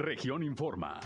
[0.00, 0.98] Región Informa.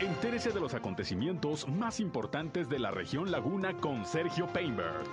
[0.00, 5.04] Entérese de los acontecimientos más importantes de la región Laguna con Sergio Painberg.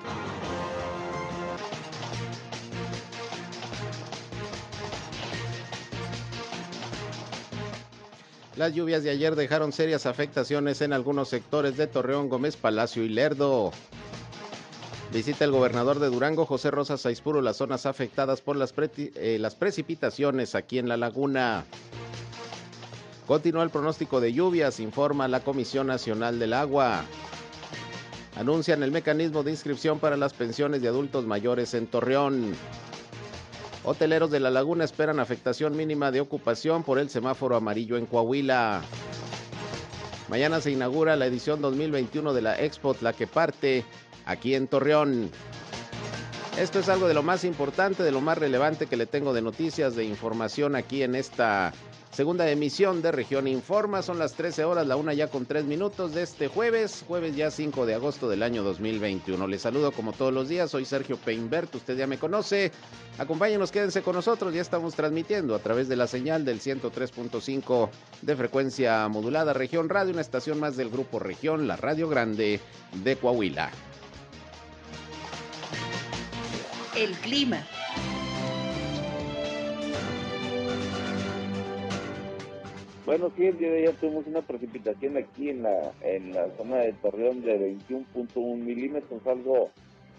[8.55, 13.09] Las lluvias de ayer dejaron serias afectaciones en algunos sectores de Torreón, Gómez Palacio y
[13.09, 13.71] Lerdo.
[15.13, 19.53] Visita el gobernador de Durango, José Rosa Saizpuro, las zonas afectadas por las, eh, las
[19.53, 21.65] precipitaciones aquí en la laguna.
[23.27, 27.05] Continúa el pronóstico de lluvias, informa la Comisión Nacional del Agua.
[28.35, 32.55] Anuncian el mecanismo de inscripción para las pensiones de adultos mayores en Torreón.
[33.83, 38.81] Hoteleros de la laguna esperan afectación mínima de ocupación por el semáforo amarillo en Coahuila.
[40.27, 43.85] Mañana se inaugura la edición 2021 de la Expo La que parte
[44.25, 45.29] aquí en Torreón.
[46.57, 49.41] Esto es algo de lo más importante, de lo más relevante que le tengo de
[49.41, 51.73] noticias, de información aquí en esta
[52.13, 56.13] Segunda emisión de Región Informa, son las 13 horas, la una ya con tres minutos
[56.13, 59.47] de este jueves, jueves ya 5 de agosto del año 2021.
[59.47, 62.71] Les saludo como todos los días, soy Sergio Peinbert, usted ya me conoce.
[63.17, 67.89] Acompáñenos, quédense con nosotros, ya estamos transmitiendo a través de la señal del 103.5
[68.21, 72.59] de frecuencia modulada Región Radio, una estación más del Grupo Región, la Radio Grande
[73.03, 73.71] de Coahuila.
[76.95, 77.65] El clima.
[83.07, 86.77] Bueno, sí, el día de ayer tuvimos una precipitación aquí en la, en la zona
[86.77, 89.71] de Torreón de 21.1 milímetros, algo,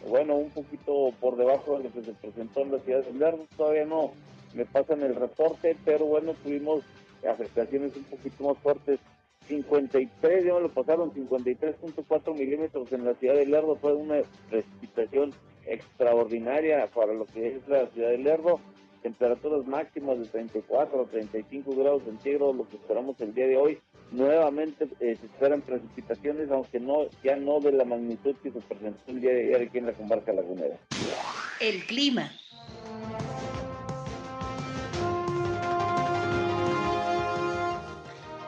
[0.08, 3.46] bueno, un poquito por debajo de lo que se presentó en la ciudad de Lerdo.
[3.56, 4.10] Todavía no
[4.52, 6.82] me pasan el reporte, pero bueno, tuvimos
[7.28, 8.98] afectaciones un poquito más fuertes.
[9.46, 13.76] 53, ya me lo pasaron, 53.4 milímetros en la ciudad de Lerdo.
[13.76, 14.16] Fue una
[14.50, 15.32] precipitación
[15.66, 18.60] extraordinaria para lo que es la ciudad de Lerdo
[19.04, 23.78] temperaturas máximas de 34 a 35 grados centígrados, lo que esperamos el día de hoy.
[24.10, 29.12] Nuevamente eh, se esperan precipitaciones, aunque no ya no de la magnitud que se presentó
[29.12, 30.78] el día de ayer aquí en la comarca lagunera.
[31.60, 32.32] El clima.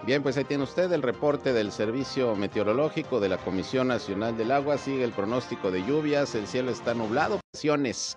[0.06, 4.52] Bien, pues ahí tiene usted el reporte del Servicio Meteorológico de la Comisión Nacional del
[4.52, 4.78] Agua.
[4.78, 7.40] Sigue el pronóstico de lluvias, el cielo está nublado.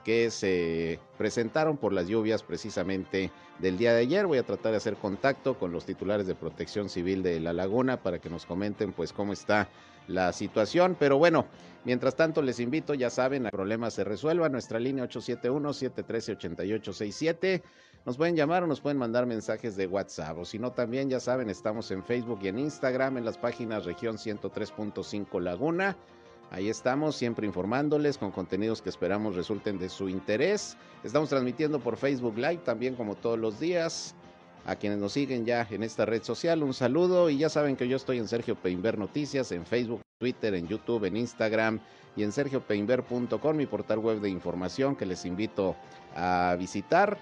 [0.03, 4.27] Que se presentaron por las lluvias precisamente del día de ayer.
[4.27, 8.03] Voy a tratar de hacer contacto con los titulares de Protección Civil de La Laguna
[8.03, 9.67] para que nos comenten pues cómo está
[10.07, 10.95] la situación.
[11.00, 11.47] Pero bueno,
[11.85, 14.47] mientras tanto les invito, ya saben, el problema se resuelva.
[14.47, 17.63] Nuestra línea 871-713-8867.
[18.09, 20.35] Nos pueden llamar o nos pueden mandar mensajes de WhatsApp.
[20.39, 23.85] O si no, también ya saben, estamos en Facebook y en Instagram en las páginas
[23.85, 25.95] región 103.5 Laguna.
[26.49, 30.75] Ahí estamos, siempre informándoles con contenidos que esperamos resulten de su interés.
[31.03, 34.15] Estamos transmitiendo por Facebook Live también como todos los días.
[34.65, 37.87] A quienes nos siguen ya en esta red social, un saludo y ya saben que
[37.87, 41.79] yo estoy en Sergio Peinber Noticias, en Facebook, Twitter, en YouTube, en Instagram
[42.15, 45.75] y en sergiopeinber.com, mi portal web de información que les invito
[46.15, 47.19] a visitar.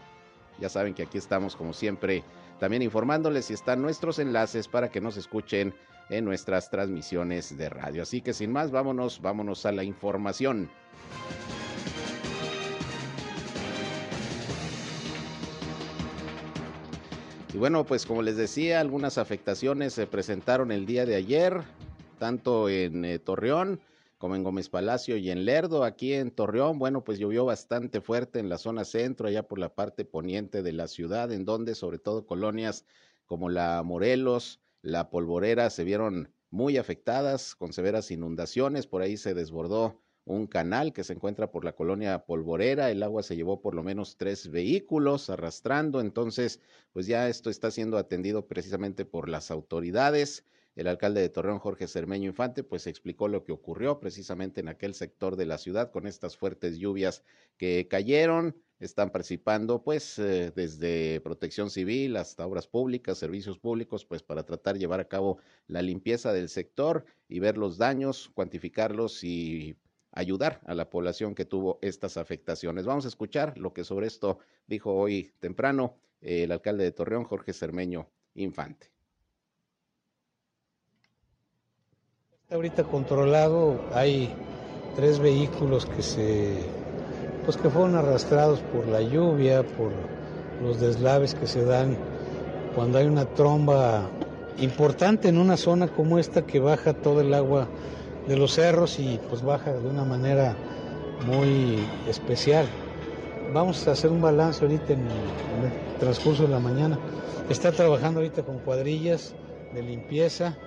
[0.59, 2.23] Ya saben que aquí estamos como siempre
[2.59, 5.73] también informándoles y están nuestros enlaces para que nos escuchen
[6.09, 8.03] en nuestras transmisiones de radio.
[8.03, 10.69] Así que sin más, vámonos, vámonos a la información.
[17.53, 21.61] Y bueno, pues como les decía, algunas afectaciones se presentaron el día de ayer,
[22.19, 23.79] tanto en eh, Torreón
[24.17, 25.83] como en Gómez Palacio y en Lerdo.
[25.83, 29.75] Aquí en Torreón, bueno, pues llovió bastante fuerte en la zona centro, allá por la
[29.75, 32.85] parte poniente de la ciudad, en donde sobre todo colonias
[33.25, 38.87] como la Morelos, la Polvorera se vieron muy afectadas con severas inundaciones.
[38.87, 42.89] Por ahí se desbordó un canal que se encuentra por la colonia Polvorera.
[42.91, 45.99] El agua se llevó por lo menos tres vehículos arrastrando.
[46.01, 46.61] Entonces,
[46.93, 50.45] pues ya esto está siendo atendido precisamente por las autoridades.
[50.77, 54.93] El alcalde de Torreón, Jorge Cermeño Infante, pues explicó lo que ocurrió precisamente en aquel
[54.93, 57.23] sector de la ciudad con estas fuertes lluvias
[57.57, 58.55] que cayeron.
[58.79, 64.75] Están participando, pues, eh, desde protección civil hasta obras públicas, servicios públicos, pues, para tratar
[64.75, 69.75] de llevar a cabo la limpieza del sector y ver los daños, cuantificarlos y
[70.11, 72.85] ayudar a la población que tuvo estas afectaciones.
[72.85, 74.37] Vamos a escuchar lo que sobre esto
[74.67, 78.96] dijo hoy temprano el alcalde de Torreón, Jorge Cermeño Infante.
[82.47, 84.33] Está ahorita controlado, hay
[84.95, 86.55] tres vehículos que se
[87.43, 89.91] pues que fueron arrastrados por la lluvia, por
[90.63, 91.97] los deslaves que se dan
[92.73, 94.09] cuando hay una tromba
[94.59, 97.67] importante en una zona como esta que baja todo el agua
[98.29, 100.55] de los cerros y pues baja de una manera
[101.25, 102.65] muy especial.
[103.53, 106.97] Vamos a hacer un balance ahorita en, el transcurso de la mañana
[107.49, 109.33] está trabajando ahorita con cuadrillas
[109.73, 110.57] de limpieza,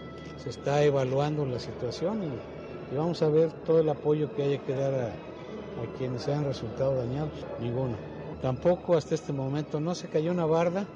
[0.42, 4.74] se está evaluando la situación y, vamos a ver todo el apoyo que haya que
[4.74, 7.94] dar a, a quienes hayan resultado dañados, ninguno.
[8.42, 10.86] Tampoco hasta este momento no se cayó una barda,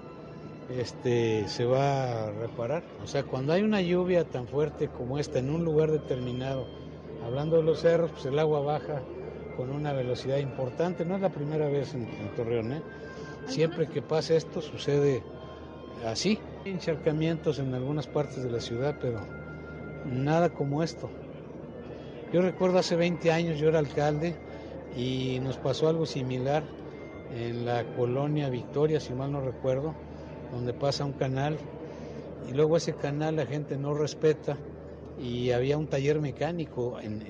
[0.70, 2.82] este, se va a reparar.
[3.02, 6.66] O sea, cuando hay una lluvia tan fuerte como esta en un lugar determinado,
[7.24, 9.02] hablando de los cerros, pues el agua baja
[9.56, 11.04] con una velocidad importante.
[11.04, 12.82] No es la primera vez en, Torreón, ¿eh?
[13.46, 15.22] Siempre que pasa esto sucede
[16.10, 16.38] así.
[16.64, 19.20] Encharcamientos en algunas partes de la ciudad, pero
[20.04, 21.10] nada como esto.
[22.32, 24.34] Yo recuerdo hace 20 años, yo era alcalde
[24.96, 26.62] y nos pasó algo similar
[27.34, 29.94] en la colonia Victoria, si mal no recuerdo
[30.54, 31.58] donde pasa un canal
[32.48, 34.56] y luego ese canal la gente no respeta
[35.20, 37.22] y había un taller mecánico en,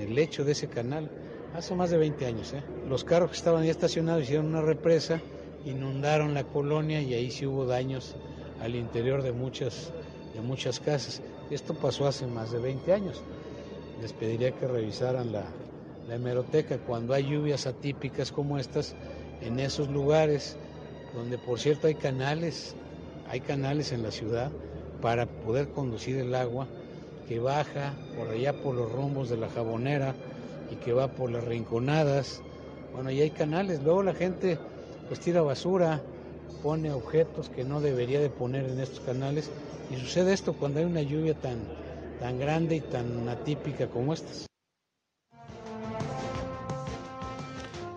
[0.00, 1.10] el lecho de ese canal
[1.54, 2.52] hace más de 20 años.
[2.54, 2.62] ¿eh?
[2.88, 5.20] Los carros que estaban ahí estacionados hicieron una represa,
[5.64, 8.16] inundaron la colonia y ahí sí hubo daños
[8.60, 9.92] al interior de muchas,
[10.34, 11.22] de muchas casas.
[11.50, 13.22] Esto pasó hace más de 20 años.
[14.00, 15.44] Les pediría que revisaran la,
[16.08, 18.94] la hemeroteca cuando hay lluvias atípicas como estas
[19.42, 20.56] en esos lugares
[21.14, 22.74] donde por cierto hay canales,
[23.28, 24.50] hay canales en la ciudad
[25.00, 26.66] para poder conducir el agua
[27.28, 30.14] que baja por allá por los rumbos de la jabonera
[30.70, 32.42] y que va por las rinconadas.
[32.92, 34.58] Bueno, y hay canales, luego la gente
[35.10, 36.00] pues tira basura,
[36.62, 39.50] pone objetos que no debería de poner en estos canales
[39.90, 41.58] y sucede esto cuando hay una lluvia tan,
[42.20, 44.46] tan grande y tan atípica como estas.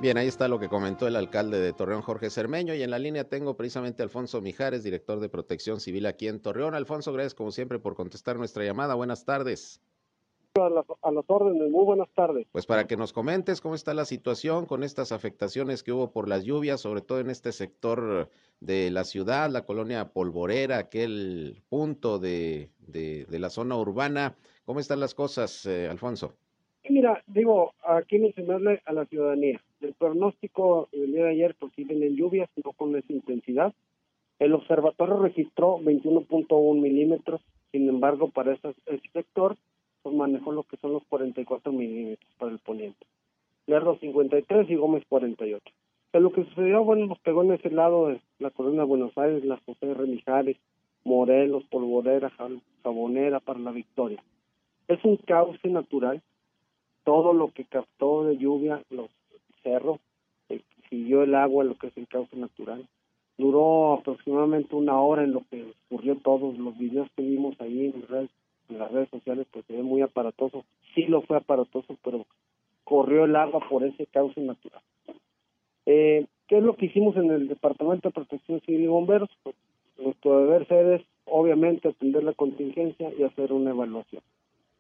[0.02, 2.98] Bien, ahí está lo que comentó el alcalde de Torreón, Jorge Cermeño, y en la
[2.98, 6.74] línea tengo precisamente a Alfonso Mijares, director de Protección Civil aquí en Torreón.
[6.74, 8.96] Alfonso, gracias como siempre por contestar nuestra llamada.
[8.96, 9.80] Buenas tardes.
[10.56, 12.46] A las, a las, órdenes, muy buenas tardes.
[12.52, 16.30] Pues para que nos comentes cómo está la situación con estas afectaciones que hubo por
[16.30, 18.30] las lluvias, sobre todo en este sector
[18.60, 24.36] de la ciudad, la colonia Polvorera, aquel punto de, de, la zona urbana.
[24.66, 26.36] ¿Cómo están las cosas, eh, Alfonso?
[26.88, 31.84] Mira, digo, aquí mencionarle a la ciudadanía el pronóstico del día de ayer pues sí
[31.90, 33.74] en lluvias, no con esa intensidad.
[34.38, 37.42] El observatorio registró 21.1 milímetros,
[37.72, 38.74] sin embargo, para ese,
[39.14, 39.58] sector,
[40.04, 43.08] pues manejó lo que son los 44 milímetros para el poniente.
[43.66, 45.64] Lerdo 53 y Gómez 48.
[46.12, 49.18] Pero lo que sucedió, bueno, nos pegó en ese lado de la colonia de Buenos
[49.18, 50.58] Aires, las José Remijares,
[51.06, 52.32] Morelos, Polvorera,
[52.84, 54.22] Jabonera para la Victoria.
[54.88, 56.22] Es un cauce natural.
[57.04, 59.10] Todo lo que captó de lluvia, los
[59.64, 60.00] cerro,
[60.50, 62.88] eh, siguió el agua, lo que es el cauce natural.
[63.38, 68.30] Duró aproximadamente una hora en lo que ocurrió todos los videos que vimos ahí en,
[68.70, 70.66] en las redes sociales, pues se ve muy aparatoso.
[70.96, 72.26] Sí lo fue aparatoso, pero
[72.84, 74.82] corrió el agua por ese cauce natural.
[75.86, 79.30] Eh, ¿Qué es lo que hicimos en el Departamento de Protección Civil y Bomberos?
[79.44, 79.56] Pues,
[79.98, 84.22] nuestro deber ser es, obviamente, atender la contingencia y hacer una evaluación.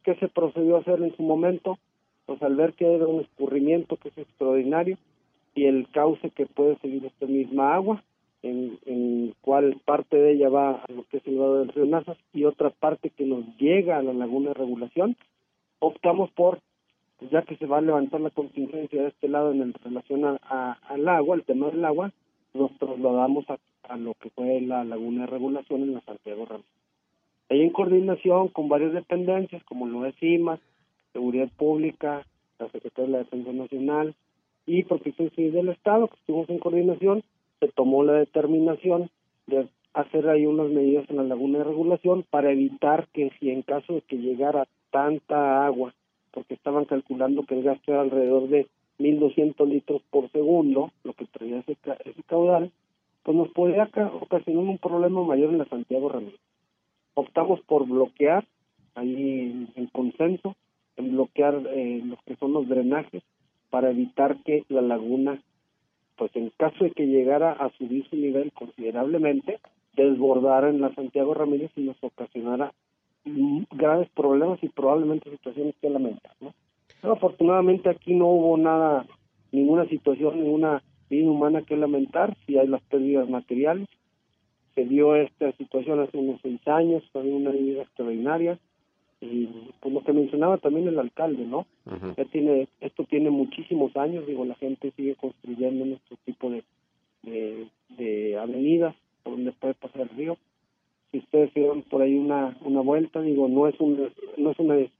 [0.03, 1.77] ¿Qué se procedió a hacer en su momento?
[2.25, 4.97] pues al ver que era un escurrimiento que es extraordinario
[5.56, 8.03] y el cauce que puede seguir esta misma agua,
[8.43, 11.85] en, en cual parte de ella va a lo que es el lado del río
[11.85, 15.15] Nazas y otra parte que nos llega a la laguna de regulación,
[15.79, 16.59] optamos por,
[17.17, 20.77] pues ya que se va a levantar la contingencia de este lado en relación a,
[20.87, 22.11] al agua, el tema del agua,
[22.53, 23.57] nos trasladamos a,
[23.89, 26.67] a lo que fue la laguna de regulación en la Santiago Ramírez.
[27.50, 30.59] Ahí en coordinación con varias dependencias, como lo es CIMAS,
[31.13, 32.25] Seguridad Pública,
[32.59, 34.15] la Secretaría de la Defensa Nacional
[34.65, 37.23] y Protección Civil del Estado, que estuvimos en coordinación,
[37.63, 39.10] se tomó la determinación
[39.48, 43.62] de hacer ahí unas medidas en la laguna de regulación para evitar que si en
[43.62, 45.93] caso de que llegara tanta agua,
[46.32, 48.67] porque estaban calculando que el gasto era alrededor de
[49.00, 52.72] 1.200 litros por segundo, lo que traía ese, ese caudal,
[53.24, 53.89] pues nos podría
[54.22, 56.39] ocasionar un problema mayor en la Santiago Ramírez.
[57.13, 58.46] Optamos por bloquear
[58.96, 60.55] ahí en consenso
[60.98, 63.24] en bloquear eh, lo que son los drenajes
[63.70, 65.41] para evitar que la laguna,
[66.17, 69.60] pues en caso de que llegara a subir su nivel considerablemente,
[69.96, 72.74] desbordara en la Santiago Ramírez y nos ocasionara
[73.25, 76.53] graves problemas y probablemente situaciones que lamentar, ¿no?
[77.03, 79.05] Afortunadamente aquí no hubo nada,
[79.51, 83.88] ninguna situación, ninguna vida humana que lamentar, si hay las pérdidas materiales.
[84.74, 88.58] Se dio esta situación hace unos seis años, fue una vida extraordinaria,
[89.24, 89.50] y
[89.80, 91.65] pues lo que mencionaba también el alcalde, ¿no?
[92.18, 96.63] ya tiene, esto tiene muchísimos años, digo, la gente sigue construyendo nuestro tipo de,
[97.89, 100.38] de, avenidas por donde puede pasar el río.
[101.12, 104.75] Si ustedes dieron por ahí una, una vuelta, digo, no es, un, no es una
[104.75, 104.92] eh,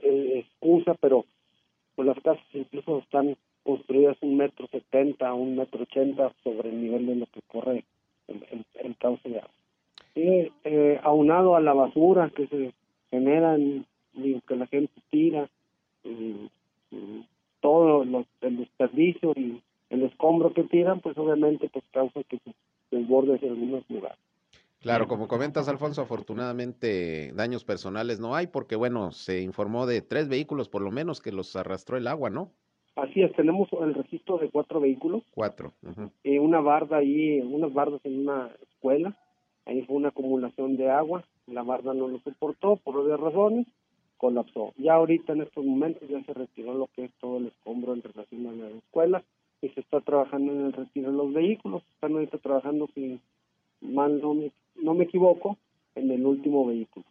[0.00, 1.24] excusa, pero
[1.94, 7.06] pues las casas incluso están construidas un metro setenta, un metro ochenta sobre el nivel
[7.06, 7.84] de lo que corre
[8.28, 9.50] el, el, cauce de agua.
[10.14, 12.72] eh, aunado a la basura que se
[13.10, 13.86] genera, en,
[14.46, 15.48] que la gente tira,
[17.60, 22.54] todo el desperdicio y el escombro que tiran, pues obviamente pues causa que se
[22.90, 24.18] desborde en algunos lugares.
[24.80, 30.28] Claro, como comentas, Alfonso, afortunadamente daños personales no hay, porque bueno, se informó de tres
[30.28, 32.50] vehículos por lo menos que los arrastró el agua, ¿no?
[32.96, 35.22] Así es, tenemos el registro de cuatro vehículos.
[35.32, 35.74] Cuatro.
[36.24, 39.16] y una barda ahí, unas bardas en una escuela,
[39.66, 43.66] ahí fue una acumulación de agua, la barda no lo soportó por obvias razones,
[44.16, 44.72] colapsó.
[44.76, 48.02] Ya ahorita en estos momentos ya se retiró lo que es todo el escombro en
[48.02, 49.22] relación a la escuela
[49.62, 53.20] y se está trabajando en el retiro de los vehículos, están ahorita trabajando sin
[53.80, 55.56] mal no me, no me equivoco,
[55.94, 57.04] en el último vehículo.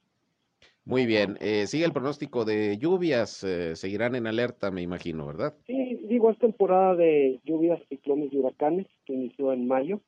[0.85, 5.53] Muy bien, eh, sigue el pronóstico de lluvias, eh, seguirán en alerta, me imagino, ¿verdad?
[5.67, 9.99] Sí, digo, es temporada de lluvias, ciclones y huracanes que inició en mayo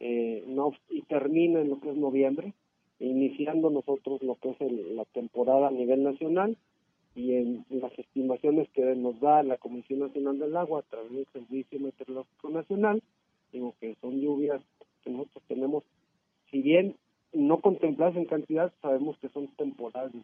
[0.00, 2.52] eh, no, y termina en lo que es noviembre,
[3.00, 6.56] iniciando nosotros lo que es la temporada a nivel nacional
[7.14, 11.26] y en las estimaciones que nos da la Comisión Nacional del Agua a través del
[11.32, 13.02] Servicio Meteorológico Nacional,
[13.52, 14.60] digo que son lluvias
[15.02, 15.84] que nosotros tenemos
[16.50, 16.96] si bien
[17.32, 20.14] no contempladas en cantidad, sabemos que son temporales.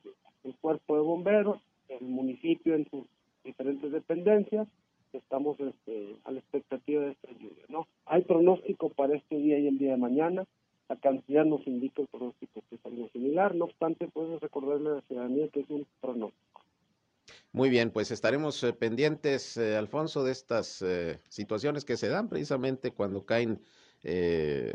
[0.43, 3.07] El cuerpo de bomberos, el municipio en sus
[3.45, 4.66] diferentes dependencias,
[5.12, 7.64] estamos este, a la expectativa de esta lluvia.
[7.69, 7.87] ¿no?
[8.07, 10.45] Hay pronóstico para este día y el día de mañana.
[10.88, 13.55] La cantidad nos indica el pronóstico que es algo similar.
[13.55, 16.55] No obstante, podemos recordarle a la ciudadanía que es un pronóstico.
[17.53, 22.29] Muy bien, pues estaremos eh, pendientes, eh, Alfonso, de estas eh, situaciones que se dan
[22.29, 23.61] precisamente cuando caen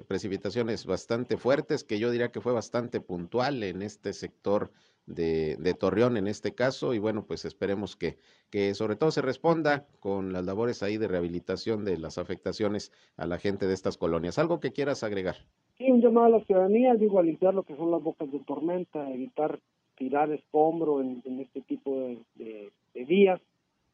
[0.08, 4.72] precipitaciones bastante fuertes, que yo diría que fue bastante puntual en este sector
[5.06, 8.18] de, Torreón en este caso, y bueno, pues esperemos que,
[8.50, 13.28] que sobre todo se responda con las labores ahí de rehabilitación de las afectaciones a
[13.28, 14.40] la gente de estas colonias.
[14.40, 15.46] ¿Algo que quieras agregar?
[15.80, 18.40] Sí, un llamado a la ciudadanía, digo, a limpiar lo que son las bocas de
[18.40, 19.60] tormenta, evitar
[19.98, 23.42] tirar escombro en, este tipo de, de, de vías,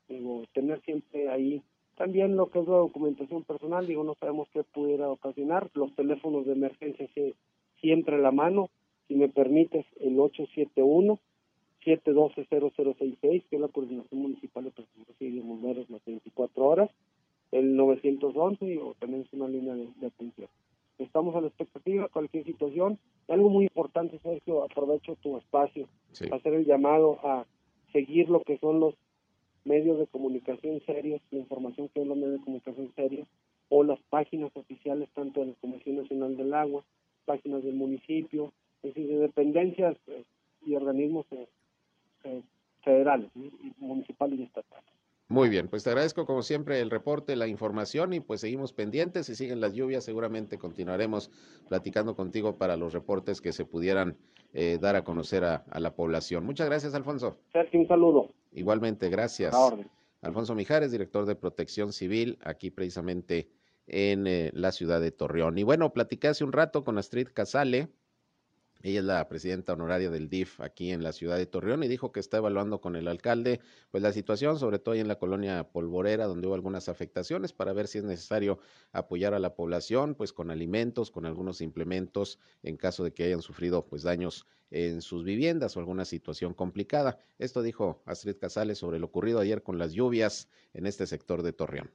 [0.09, 1.61] digo, tener siempre ahí
[1.95, 5.69] también lo que es la documentación personal, digo, no sabemos qué pudiera ocasionar.
[5.73, 7.07] Los teléfonos de emergencia
[7.79, 8.69] siempre a la mano.
[9.07, 11.19] Si me permites, el 871
[11.85, 16.89] 712-0066, que es la Coordinación Municipal de Protección y de Bomberos las 24 horas,
[17.51, 20.49] el 911 o también es una línea de, atención.
[20.97, 22.99] Estamos a la expectativa, cualquier situación.
[23.27, 25.87] Algo muy importante, Sergio, aprovecho tu espacio,
[26.19, 27.45] para hacer el llamado a
[27.91, 28.95] seguir lo que son los
[29.65, 33.27] medios de comunicación serios, la información que es los medios de comunicación serios,
[33.69, 36.83] o las páginas oficiales tanto de la Comisión Nacional del Agua,
[37.25, 40.23] páginas del municipio, es decir, de dependencias eh,
[40.65, 41.47] y organismos eh,
[42.25, 42.41] eh,
[42.83, 43.31] federales,
[43.79, 44.94] municipales y estatales.
[45.27, 49.25] Muy bien, pues te agradezco como siempre el reporte, la información y pues seguimos pendientes.
[49.25, 51.31] Si siguen las lluvias, seguramente continuaremos
[51.67, 54.17] platicando contigo para los reportes que se pudieran
[54.53, 56.45] eh, dar a conocer a, la población.
[56.45, 57.39] Muchas gracias, Alfonso.
[57.51, 58.29] Sergio, un saludo.
[58.51, 59.55] Igualmente, gracias.
[60.21, 63.49] Alfonso Mijares, director de Protección Civil, aquí precisamente
[63.87, 65.57] en eh, la ciudad de Torreón.
[65.57, 67.89] Y bueno, platicé hace un rato con Astrid Casale,
[68.85, 72.11] ella es la presidenta honoraria del DIF aquí en la ciudad de Torreón y dijo
[72.11, 75.71] que está evaluando con el alcalde pues la situación, sobre todo ahí en la colonia
[75.71, 78.59] Polvorera, donde hubo algunas afectaciones, para ver si es necesario
[78.91, 83.41] apoyar a la población pues con alimentos, con algunos implementos en caso de que hayan
[83.41, 87.17] sufrido pues daños en sus viviendas o alguna situación complicada.
[87.39, 91.53] Esto dijo Astrid Casales sobre lo ocurrido ayer con las lluvias en este sector de
[91.53, 91.89] Torreón.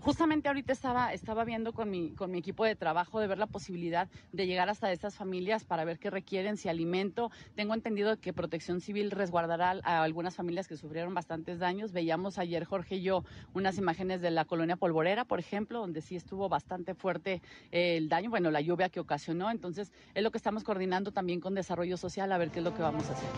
[0.00, 3.46] Justamente ahorita estaba, estaba viendo con mi, con mi equipo de trabajo de ver la
[3.46, 7.30] posibilidad de llegar hasta estas familias para ver qué requieren, si alimento.
[7.56, 11.92] Tengo entendido que Protección Civil resguardará a algunas familias que sufrieron bastantes daños.
[11.92, 13.24] Veíamos ayer, Jorge y yo,
[13.54, 18.08] unas imágenes de la colonia Polvorera, por ejemplo, donde sí estuvo bastante fuerte eh, el
[18.08, 19.50] daño, bueno, la lluvia que ocasionó.
[19.50, 22.74] Entonces, es lo que estamos coordinando también con Desarrollo Social a ver qué es lo
[22.74, 23.28] que vamos a hacer.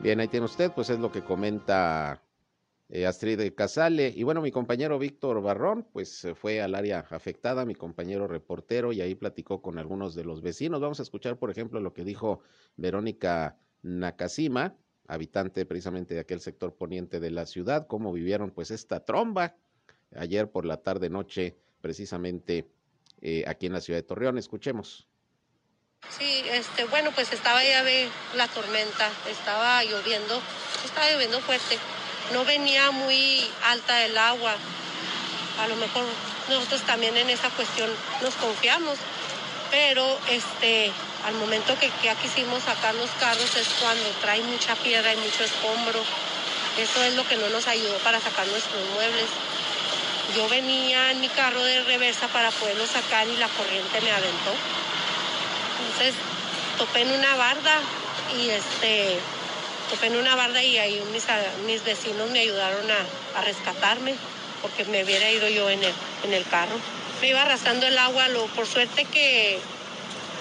[0.00, 2.22] Bien, ahí tiene usted, pues es lo que comenta
[3.06, 4.12] Astrid Casale.
[4.14, 9.00] Y bueno, mi compañero Víctor Barrón, pues fue al área afectada, mi compañero reportero, y
[9.00, 10.80] ahí platicó con algunos de los vecinos.
[10.80, 12.40] Vamos a escuchar, por ejemplo, lo que dijo
[12.76, 14.74] Verónica Nakasima,
[15.06, 19.56] habitante precisamente de aquel sector poniente de la ciudad, cómo vivieron pues esta tromba
[20.14, 22.70] ayer por la tarde noche, precisamente
[23.20, 24.38] eh, aquí en la ciudad de Torreón.
[24.38, 25.06] Escuchemos.
[26.10, 27.82] Sí, este, bueno, pues estaba ya
[28.36, 30.40] la tormenta, estaba lloviendo,
[30.84, 31.76] estaba lloviendo fuerte
[32.32, 34.54] no venía muy alta el agua.
[35.62, 36.04] A lo mejor
[36.48, 37.90] nosotros también en esa cuestión
[38.22, 38.98] nos confiamos,
[39.70, 40.90] pero este,
[41.26, 45.44] al momento que ya quisimos sacar los carros es cuando trae mucha piedra y mucho
[45.44, 46.00] escombro.
[46.78, 49.26] Eso es lo que no nos ayudó para sacar nuestros muebles.
[50.36, 54.52] yo venía en mi carro de reversa para poderlo sacar y la corriente me aventó.
[55.80, 56.14] Entonces
[56.76, 57.80] topé en una barda
[58.38, 59.18] y este
[59.88, 61.24] topé en una barda y ahí mis,
[61.66, 64.14] mis vecinos me ayudaron a, rescatarme
[64.62, 66.76] porque me hubiera ido yo en el, en el carro.
[67.20, 69.58] Me iba arrastrando el agua, lo, por suerte que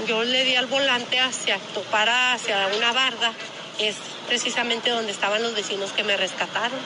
[0.07, 3.33] yo le di al volante hacia topar hacia una barda,
[3.79, 3.95] es
[4.27, 6.79] precisamente donde estaban los vecinos que me rescataron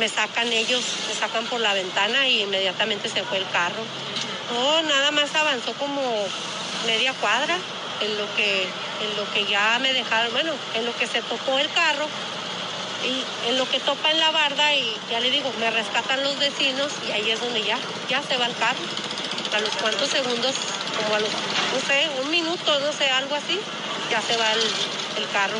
[0.00, 3.82] me sacan ellos, me sacan por la ventana y inmediatamente se fue el carro.
[4.52, 6.00] No, nada más avanzó como
[6.86, 7.56] media cuadra
[8.00, 8.66] en lo que,
[9.00, 12.06] en lo que ya me dejaron, bueno, en lo que se topó el carro
[13.04, 16.38] y en lo que topa en la barda y ya le digo, me rescatan los
[16.38, 17.78] vecinos y ahí es donde ya,
[18.08, 18.80] ya se va el carro.
[19.54, 20.54] A los cuantos segundos,
[20.96, 23.58] como a los, no sé, un minuto, no sé, algo así,
[24.10, 25.58] ya se va el, el carro.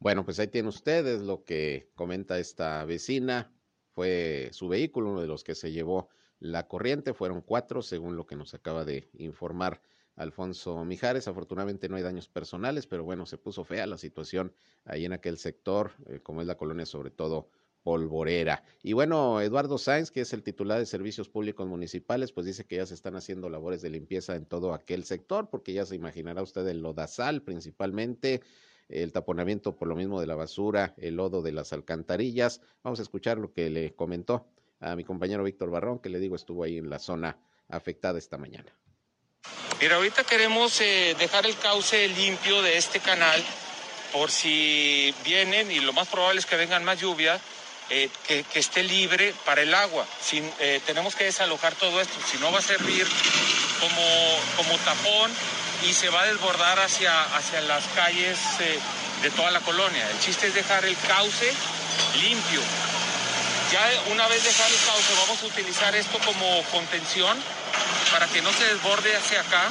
[0.00, 3.52] Bueno, pues ahí tienen ustedes lo que comenta esta vecina.
[3.92, 6.08] Fue su vehículo, uno de los que se llevó
[6.40, 7.14] la corriente.
[7.14, 9.80] Fueron cuatro, según lo que nos acaba de informar
[10.18, 11.28] Alfonso Mijares.
[11.28, 14.52] Afortunadamente no hay daños personales, pero bueno, se puso fea la situación
[14.84, 17.48] ahí en aquel sector, eh, como es la colonia, sobre todo
[17.82, 18.64] polvorera.
[18.82, 22.76] Y bueno, Eduardo Sáenz, que es el titular de Servicios Públicos Municipales, pues dice que
[22.76, 26.42] ya se están haciendo labores de limpieza en todo aquel sector, porque ya se imaginará
[26.42, 28.42] usted el lodazal principalmente,
[28.88, 32.60] el taponamiento por lo mismo de la basura, el lodo de las alcantarillas.
[32.82, 34.46] Vamos a escuchar lo que le comentó
[34.80, 38.38] a mi compañero Víctor Barrón, que le digo estuvo ahí en la zona afectada esta
[38.38, 38.74] mañana.
[39.80, 43.40] Mira, ahorita queremos eh, dejar el cauce limpio de este canal
[44.12, 47.40] por si vienen, y lo más probable es que vengan más lluvias,
[47.88, 50.04] eh, que, esté libre para el agua.
[50.20, 53.06] Sin, eh, tenemos que desalojar todo esto, si no va a servir
[53.78, 55.30] como, como tapón
[55.88, 58.80] y se va a desbordar hacia, hacia las calles eh,
[59.22, 60.10] de toda la colonia.
[60.10, 61.52] El chiste es dejar el cauce
[62.20, 62.60] limpio.
[63.70, 67.38] Ya una vez dejado el cauce vamos a utilizar esto como contención
[68.12, 69.70] para que no se desborde hacia acá,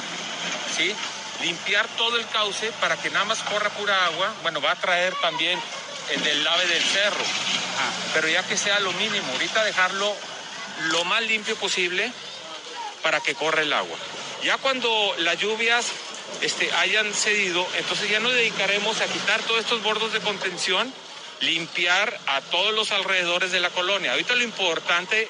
[0.76, 0.94] ¿sí?
[1.42, 4.32] Limpiar todo el cauce para que nada más corra pura agua.
[4.42, 5.58] Bueno, va a traer también
[6.10, 7.24] el del lave del cerro,
[8.14, 9.32] pero ya que sea lo mínimo.
[9.32, 10.14] Ahorita dejarlo
[10.90, 12.12] lo más limpio posible
[13.02, 13.96] para que corra el agua.
[14.42, 15.86] Ya cuando las lluvias
[16.40, 20.92] este, hayan cedido, entonces ya nos dedicaremos a quitar todos estos bordos de contención,
[21.40, 24.12] limpiar a todos los alrededores de la colonia.
[24.12, 25.28] Ahorita lo importante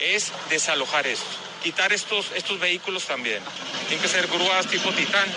[0.00, 1.26] es desalojar esto,
[1.62, 3.42] quitar estos, estos vehículos también.
[3.88, 5.28] Tienen que ser grúas tipo titán.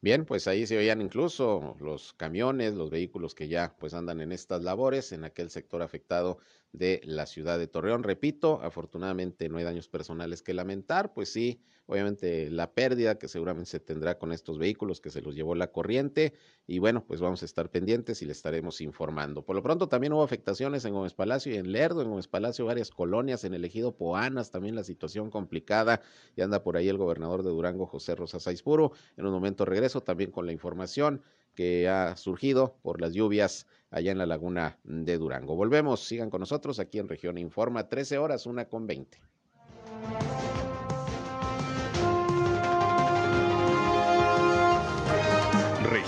[0.00, 4.30] Bien, pues ahí se oían incluso los camiones, los vehículos que ya pues andan en
[4.30, 6.38] estas labores en aquel sector afectado
[6.70, 8.04] de la ciudad de Torreón.
[8.04, 13.70] Repito, afortunadamente no hay daños personales que lamentar, pues sí, obviamente la pérdida que seguramente
[13.70, 16.34] se tendrá con estos vehículos que se los llevó la corriente
[16.66, 19.42] y bueno, pues vamos a estar pendientes y le estaremos informando.
[19.42, 22.66] Por lo pronto también hubo afectaciones en Gómez Palacio y en Lerdo, en Gómez Palacio
[22.66, 26.02] varias colonias, en el ejido Poanas también la situación complicada
[26.36, 28.92] y anda por ahí el gobernador de Durango, José Rosa Saizpuro.
[29.16, 31.22] En un momento regreso también con la información
[31.54, 35.56] que ha surgido por las lluvias allá en la laguna de Durango.
[35.56, 39.18] Volvemos, sigan con nosotros aquí en Región Informa, 13 horas, una con 20.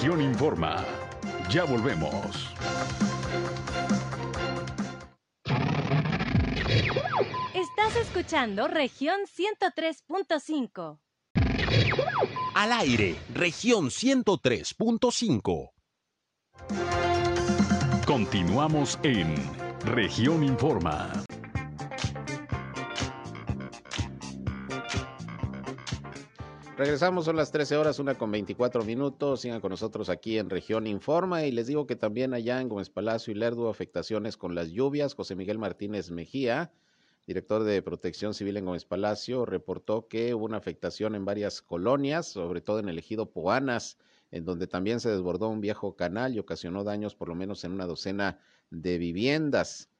[0.00, 0.82] Región Informa.
[1.50, 2.54] Ya volvemos.
[7.52, 11.00] Estás escuchando región 103.5.
[12.54, 15.70] Al aire, región 103.5.
[18.06, 19.34] Continuamos en
[19.84, 21.12] región Informa.
[26.80, 29.42] Regresamos, son las 13 horas, una con 24 minutos.
[29.42, 31.44] Sigan con nosotros aquí en Región Informa.
[31.44, 35.12] Y les digo que también allá en Gómez Palacio y Lerdo, afectaciones con las lluvias.
[35.12, 36.72] José Miguel Martínez Mejía,
[37.26, 42.28] director de Protección Civil en Gómez Palacio, reportó que hubo una afectación en varias colonias,
[42.28, 43.98] sobre todo en el ejido Poanas,
[44.30, 47.72] en donde también se desbordó un viejo canal y ocasionó daños por lo menos en
[47.72, 48.38] una docena
[48.70, 49.90] de viviendas.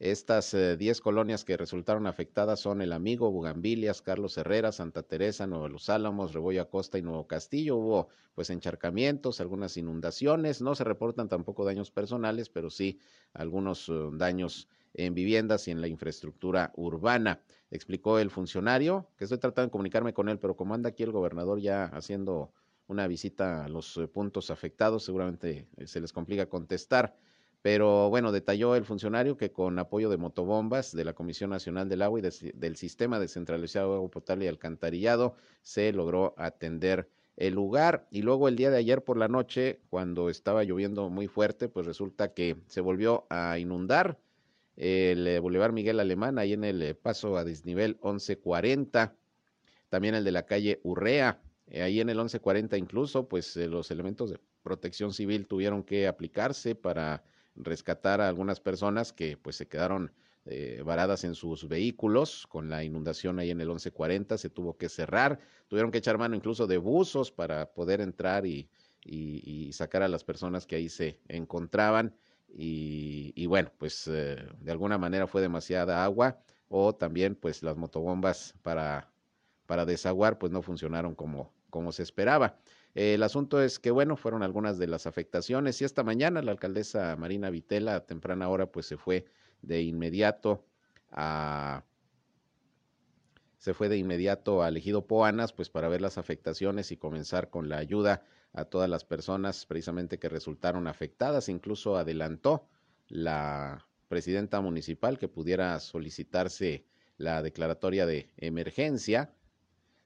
[0.00, 5.46] Estas 10 eh, colonias que resultaron afectadas son El Amigo, Bugambilias, Carlos Herrera, Santa Teresa,
[5.46, 7.76] Nuevo Los Álamos, Rebollo Acosta y Nuevo Castillo.
[7.76, 12.98] Hubo pues encharcamientos, algunas inundaciones, no se reportan tampoco daños personales, pero sí
[13.32, 17.40] algunos uh, daños en viviendas y en la infraestructura urbana.
[17.70, 21.12] Explicó el funcionario, que estoy tratando de comunicarme con él, pero como anda aquí el
[21.12, 22.52] gobernador ya haciendo
[22.88, 27.16] una visita a los eh, puntos afectados, seguramente eh, se les complica contestar.
[27.64, 32.02] Pero bueno, detalló el funcionario que con apoyo de motobombas de la Comisión Nacional del
[32.02, 32.22] Agua y
[32.52, 38.06] del Sistema Descentralizado de Agua Potable y Alcantarillado se logró atender el lugar.
[38.10, 41.86] Y luego el día de ayer por la noche, cuando estaba lloviendo muy fuerte, pues
[41.86, 44.18] resulta que se volvió a inundar
[44.76, 49.16] el eh, Boulevard Miguel Alemán, ahí en el eh, paso a desnivel 1140,
[49.88, 54.28] también el de la calle Urrea, eh, ahí en el 1140 incluso, pues los elementos
[54.28, 57.24] de protección civil tuvieron que aplicarse para
[57.56, 60.12] rescatar a algunas personas que pues se quedaron
[60.84, 65.40] varadas en sus vehículos con la inundación ahí en el 1140, se tuvo que cerrar,
[65.68, 68.68] tuvieron que echar mano incluso de buzos para poder entrar y,
[69.02, 72.14] y sacar a las personas que ahí se encontraban.
[72.56, 76.38] Y, bueno, pues eh, de alguna manera fue demasiada agua
[76.68, 79.10] o también pues las motobombas para,
[79.66, 82.58] para desaguar pues no funcionaron como, como se esperaba.
[82.94, 87.16] El asunto es que bueno, fueron algunas de las afectaciones y esta mañana la alcaldesa
[87.16, 89.26] Marina Vitela a temprana hora pues se fue
[89.62, 90.64] de inmediato
[91.10, 91.84] a
[93.58, 97.68] se fue de inmediato a Ejido Poanas pues para ver las afectaciones y comenzar con
[97.68, 101.48] la ayuda a todas las personas precisamente que resultaron afectadas.
[101.48, 102.68] Incluso adelantó
[103.08, 106.84] la presidenta municipal que pudiera solicitarse
[107.16, 109.34] la declaratoria de emergencia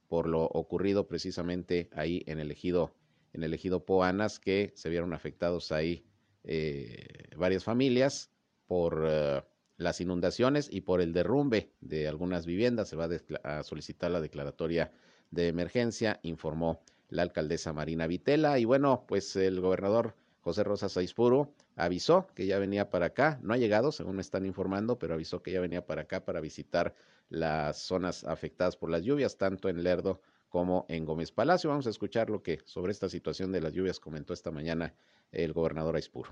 [0.08, 2.94] por lo ocurrido precisamente ahí en el ejido,
[3.32, 6.04] en el ejido Poanas, que se vieron afectados ahí
[6.44, 8.30] eh, varias familias
[8.66, 9.42] por eh,
[9.76, 12.88] las inundaciones y por el derrumbe de algunas viviendas.
[12.88, 13.08] Se va
[13.44, 14.90] a solicitar la declaratoria
[15.30, 18.58] de emergencia, informó la alcaldesa Marina Vitela.
[18.58, 23.38] Y bueno, pues el gobernador José Rosa Saizpuro avisó que ya venía para acá.
[23.42, 26.40] No ha llegado, según me están informando, pero avisó que ya venía para acá para
[26.40, 26.94] visitar
[27.28, 31.70] las zonas afectadas por las lluvias, tanto en Lerdo como en Gómez Palacio.
[31.70, 34.94] Vamos a escuchar lo que sobre esta situación de las lluvias comentó esta mañana
[35.30, 36.30] el gobernador Aispuro.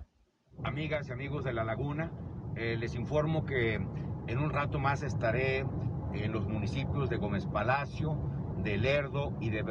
[0.64, 2.10] Amigas y amigos de la laguna,
[2.56, 5.66] eh, les informo que en un rato más estaré
[6.14, 8.16] en los municipios de Gómez Palacio,
[8.62, 9.62] de Lerdo y de,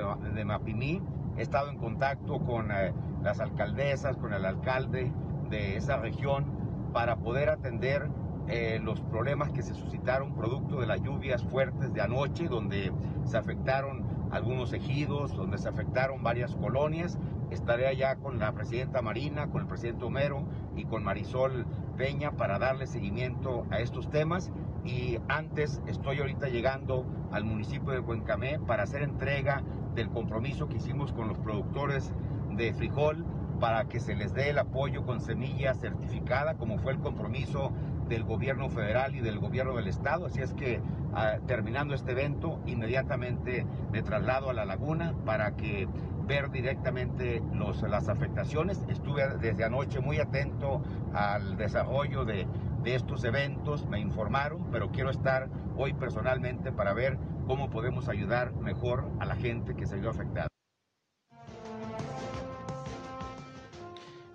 [0.46, 1.02] Mapimí.
[1.38, 5.12] He estado en contacto con eh, las alcaldesas, con el alcalde
[5.50, 6.46] de esa región
[6.94, 8.08] para poder atender
[8.48, 12.92] eh, los problemas que se suscitaron producto de las lluvias fuertes de anoche, donde
[13.26, 17.18] se afectaron algunos ejidos, donde se afectaron varias colonias.
[17.52, 20.44] Estaré allá con la presidenta Marina, con el presidente Homero
[20.76, 21.66] y con Marisol
[21.98, 24.52] Peña para darle seguimiento a estos temas
[24.84, 29.64] y antes estoy ahorita llegando al municipio de Cuencamé para hacer entrega
[29.96, 32.14] del compromiso que hicimos con los productores
[32.52, 33.26] de frijol
[33.60, 37.72] para que se les dé el apoyo con semilla certificada, como fue el compromiso
[38.08, 40.28] del gobierno federal y del gobierno del estado.
[40.28, 40.82] Así es que
[41.14, 45.88] ah, terminando este evento, inmediatamente me traslado a la laguna para que
[46.28, 48.84] ver directamente los, las afectaciones.
[48.90, 50.82] Estuve desde anoche muy atento
[51.14, 52.48] al desarrollo de,
[52.84, 58.54] de estos eventos, me informaron, pero quiero estar hoy personalmente para ver cómo podemos ayudar
[58.56, 60.55] mejor a la gente que se vio afectada.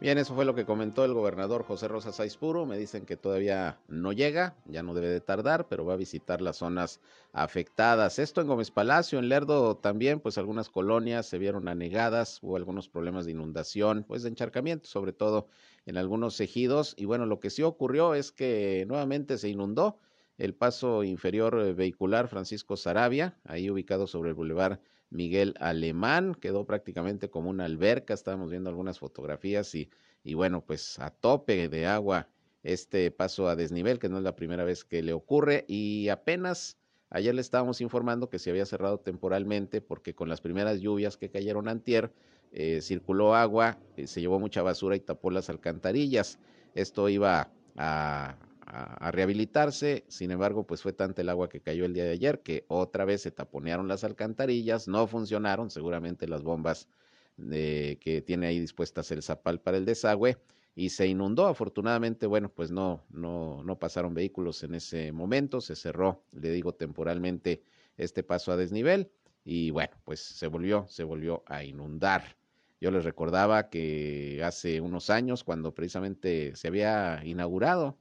[0.01, 2.65] Bien, eso fue lo que comentó el gobernador José Rosa Saispuro.
[2.65, 6.41] Me dicen que todavía no llega, ya no debe de tardar, pero va a visitar
[6.41, 7.03] las zonas
[7.35, 8.19] afectadas.
[8.19, 12.89] Esto en Gómez Palacio, en Lerdo también, pues algunas colonias se vieron anegadas, hubo algunos
[12.89, 15.49] problemas de inundación, pues de encharcamiento, sobre todo
[15.85, 16.95] en algunos ejidos.
[16.97, 19.99] Y bueno, lo que sí ocurrió es que nuevamente se inundó
[20.39, 26.65] el paso inferior eh, vehicular Francisco Sarabia, ahí ubicado sobre el bulevar Miguel Alemán, quedó
[26.65, 29.91] prácticamente como una alberca, estábamos viendo algunas fotografías y,
[30.25, 32.29] y bueno, pues a tope de agua
[32.63, 36.77] este paso a desnivel, que no es la primera vez que le ocurre y apenas
[37.09, 41.31] ayer le estábamos informando que se había cerrado temporalmente porque con las primeras lluvias que
[41.31, 42.13] cayeron antier,
[42.53, 46.39] eh, circuló agua, eh, se llevó mucha basura y tapó las alcantarillas.
[46.75, 48.37] Esto iba a,
[48.71, 50.05] a, rehabilitarse.
[50.09, 53.05] Sin embargo, pues fue tanta el agua que cayó el día de ayer que otra
[53.05, 56.89] vez se taponearon las alcantarillas, no funcionaron, seguramente las bombas
[57.37, 60.37] que tiene ahí dispuestas el zapal para el desagüe
[60.75, 61.47] y se inundó.
[61.47, 66.75] Afortunadamente, bueno, pues no, no, no pasaron vehículos en ese momento, se cerró, le digo
[66.75, 67.63] temporalmente,
[67.97, 69.11] este paso a desnivel
[69.45, 72.37] y bueno, pues se volvió, se volvió a inundar.
[72.81, 77.99] Yo les recordaba que hace unos años, cuando precisamente se había inaugurado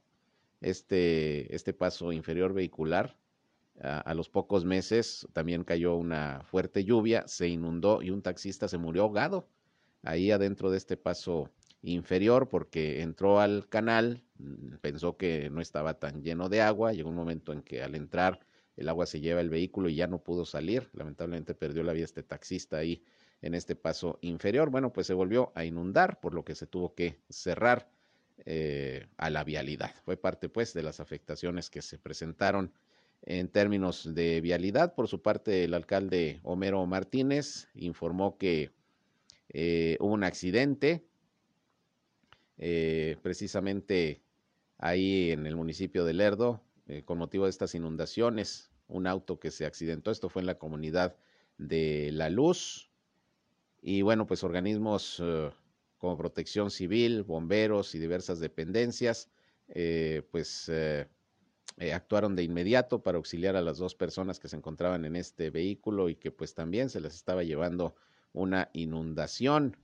[0.60, 3.16] este, este paso inferior vehicular.
[3.82, 8.76] A, los pocos meses también cayó una fuerte lluvia, se inundó y un taxista se
[8.76, 9.48] murió ahogado
[10.02, 11.50] ahí adentro de este paso
[11.82, 17.08] inferior porque entró al canal, mm, pensó que no estaba tan lleno de agua, llegó
[17.08, 18.40] un momento en que al entrar
[18.76, 22.04] el agua se lleva el vehículo y ya no pudo salir, lamentablemente perdió la vida
[22.04, 23.02] este taxista ahí
[23.42, 26.94] en este paso inferior, bueno, pues se volvió a inundar, por lo que se tuvo
[26.94, 27.88] que cerrar
[28.46, 29.94] eh, a la vialidad.
[30.04, 32.72] Fue parte pues de las afectaciones que se presentaron
[33.22, 34.94] en términos de vialidad.
[34.94, 38.70] Por su parte, el alcalde Homero Martínez informó que
[39.50, 41.04] eh, hubo un accidente
[42.56, 44.22] eh, precisamente
[44.78, 46.62] ahí en el municipio de Lerdo
[47.04, 48.72] con motivo de estas inundaciones.
[48.88, 51.16] Un auto que se accidentó, esto fue en la comunidad
[51.58, 52.90] de La Luz.
[53.80, 55.22] Y bueno, pues organismos
[56.00, 59.30] como Protección Civil, bomberos y diversas dependencias,
[59.68, 60.68] eh, pues
[61.92, 66.08] actuaron de inmediato para auxiliar a las dos personas que se encontraban en este vehículo
[66.08, 67.94] y que pues también se les estaba llevando
[68.32, 69.76] una inundación.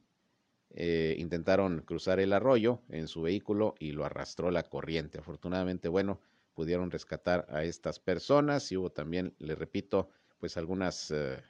[0.75, 5.19] intentaron cruzar el arroyo en su vehículo y lo arrastró la corriente.
[5.19, 6.21] Afortunadamente, bueno,
[6.57, 11.43] pudieron rescatar a estas personas y hubo también, le repito, pues algunas eh,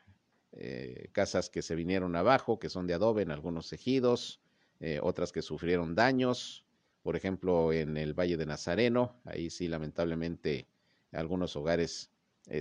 [0.52, 4.40] eh, casas que se vinieron abajo, que son de adobe en algunos ejidos,
[4.80, 6.64] eh, otras que sufrieron daños,
[7.02, 10.66] por ejemplo, en el Valle de Nazareno, ahí sí lamentablemente
[11.12, 12.10] algunos hogares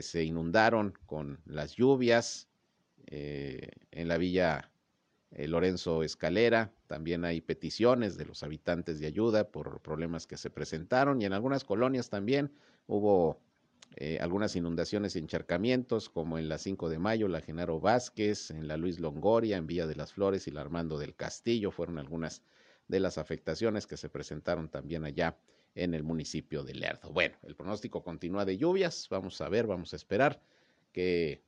[0.02, 2.48] se inundaron con las lluvias,
[3.08, 4.72] en la villa
[5.36, 6.72] eh, Lorenzo Escalera.
[6.88, 11.34] También hay peticiones de los habitantes de ayuda por problemas que se presentaron y en
[11.34, 12.52] algunas colonias también
[12.88, 13.42] hubo
[13.98, 18.68] eh, algunas inundaciones y encharcamientos, como en la 5 de mayo, la Genaro Vázquez, en
[18.68, 22.42] la Luis Longoria, en Villa de las Flores y la Armando del Castillo, fueron algunas
[22.88, 25.38] de las afectaciones que se presentaron también allá
[25.76, 27.12] en el municipio de Lerdo.
[27.12, 30.42] Bueno, el pronóstico continúa de lluvias, vamos a ver, vamos a esperar
[30.92, 31.44] que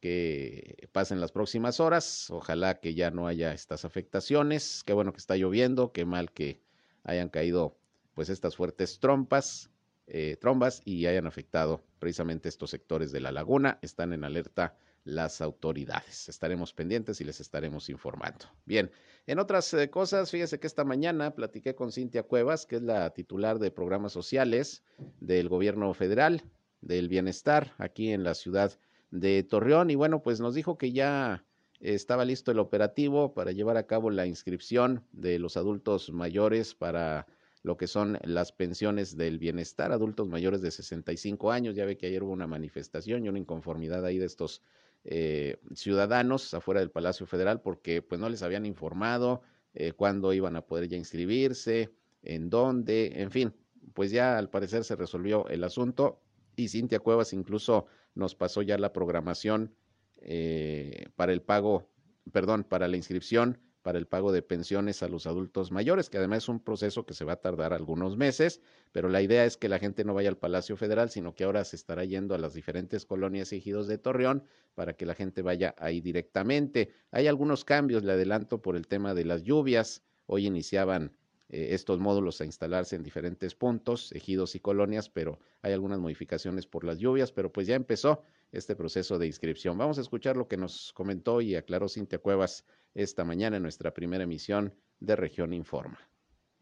[0.00, 2.30] que pasen las próximas horas.
[2.30, 4.82] Ojalá que ya no haya estas afectaciones.
[4.84, 6.62] Qué bueno que está lloviendo, qué mal que
[7.04, 7.78] hayan caído
[8.14, 9.70] pues estas fuertes trompas,
[10.06, 13.78] eh, trombas y hayan afectado precisamente estos sectores de la laguna.
[13.82, 16.28] Están en alerta las autoridades.
[16.28, 18.46] Estaremos pendientes y les estaremos informando.
[18.64, 18.90] Bien,
[19.26, 23.10] en otras eh, cosas, fíjese que esta mañana platiqué con Cintia Cuevas, que es la
[23.10, 24.82] titular de programas sociales
[25.20, 26.42] del gobierno federal
[26.80, 28.78] del bienestar aquí en la ciudad
[29.10, 31.44] de Torreón y bueno, pues nos dijo que ya
[31.80, 37.26] estaba listo el operativo para llevar a cabo la inscripción de los adultos mayores para
[37.66, 41.74] lo que son las pensiones del bienestar, adultos mayores de 65 años.
[41.74, 44.62] Ya ve que ayer hubo una manifestación y una inconformidad ahí de estos
[45.02, 49.42] eh, ciudadanos afuera del Palacio Federal porque pues no les habían informado
[49.74, 51.90] eh, cuándo iban a poder ya inscribirse,
[52.22, 53.52] en dónde, en fin,
[53.94, 56.20] pues ya al parecer se resolvió el asunto
[56.54, 59.74] y Cintia Cuevas incluso nos pasó ya la programación
[60.18, 61.90] eh, para el pago,
[62.30, 66.38] perdón, para la inscripción para el pago de pensiones a los adultos mayores, que además
[66.38, 69.68] es un proceso que se va a tardar algunos meses, pero la idea es que
[69.68, 72.52] la gente no vaya al Palacio Federal, sino que ahora se estará yendo a las
[72.52, 74.42] diferentes colonias y ejidos de Torreón
[74.74, 76.94] para que la gente vaya ahí directamente.
[77.12, 80.02] Hay algunos cambios, le adelanto, por el tema de las lluvias.
[80.26, 81.12] Hoy iniciaban
[81.48, 86.66] eh, estos módulos a instalarse en diferentes puntos, ejidos y colonias, pero hay algunas modificaciones
[86.66, 89.78] por las lluvias, pero pues ya empezó este proceso de inscripción.
[89.78, 93.92] Vamos a escuchar lo que nos comentó y aclaró Cintia Cuevas esta mañana en nuestra
[93.92, 95.98] primera emisión de Región Informa.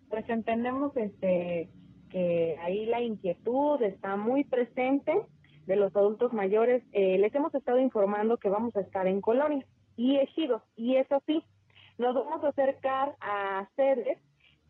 [0.08, 1.70] Pues entendemos este
[2.10, 5.12] que ahí la inquietud está muy presente
[5.66, 6.84] de los adultos mayores.
[6.92, 9.66] Eh, les hemos estado informando que vamos a estar en colonias
[9.96, 11.42] y ejidos, y eso sí,
[11.98, 14.18] nos vamos a acercar a sedes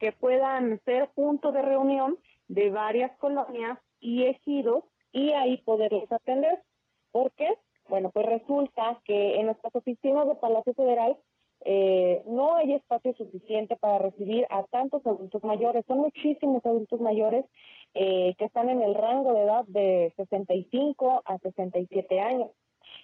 [0.04, 6.62] que puedan ser punto de reunión de varias colonias y ejidos y ahí poderles atender.
[7.10, 7.48] ¿Por qué?
[7.88, 11.16] Bueno, pues resulta que en nuestras oficinas de Palacio Federal
[11.64, 15.86] eh, no hay espacio suficiente para recibir a tantos adultos mayores.
[15.86, 17.46] Son muchísimos adultos mayores
[17.94, 22.50] eh, que están en el rango de edad de 65 a 67 años.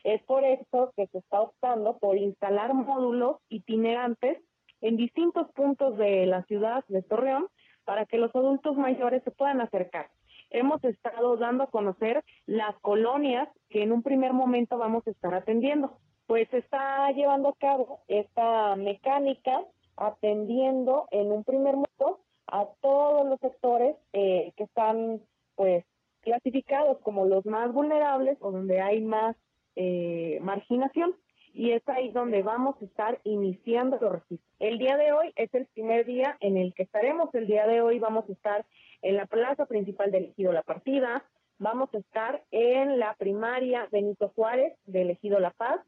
[0.05, 4.37] Es por eso que se está optando por instalar módulos itinerantes
[4.81, 7.47] en distintos puntos de la ciudad de Torreón
[7.85, 10.11] para que los adultos mayores se puedan acercar.
[10.51, 15.35] Hemos estado dando a conocer las colonias que en un primer momento vamos a estar
[15.35, 15.99] atendiendo.
[16.27, 19.61] Pues se está llevando a cabo esta mecánica
[19.97, 25.21] atendiendo en un primer momento a todos los sectores eh, que están
[25.55, 25.85] pues
[26.23, 29.37] clasificados como los más vulnerables o donde hay más
[29.77, 31.15] eh, marginación
[31.53, 34.57] y es ahí donde vamos a estar iniciando los registros.
[34.59, 37.35] El día de hoy es el primer día en el que estaremos.
[37.35, 38.67] El día de hoy vamos a estar
[39.03, 41.25] en la plaza principal del Ejido La Partida,
[41.59, 45.81] vamos a estar en la primaria Benito Juárez del Ejido La Paz,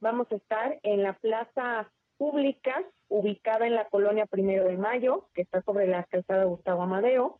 [0.00, 5.42] vamos a estar en la plaza pública ubicada en la colonia Primero de Mayo, que
[5.42, 7.38] está sobre la calzada Gustavo Amadeo,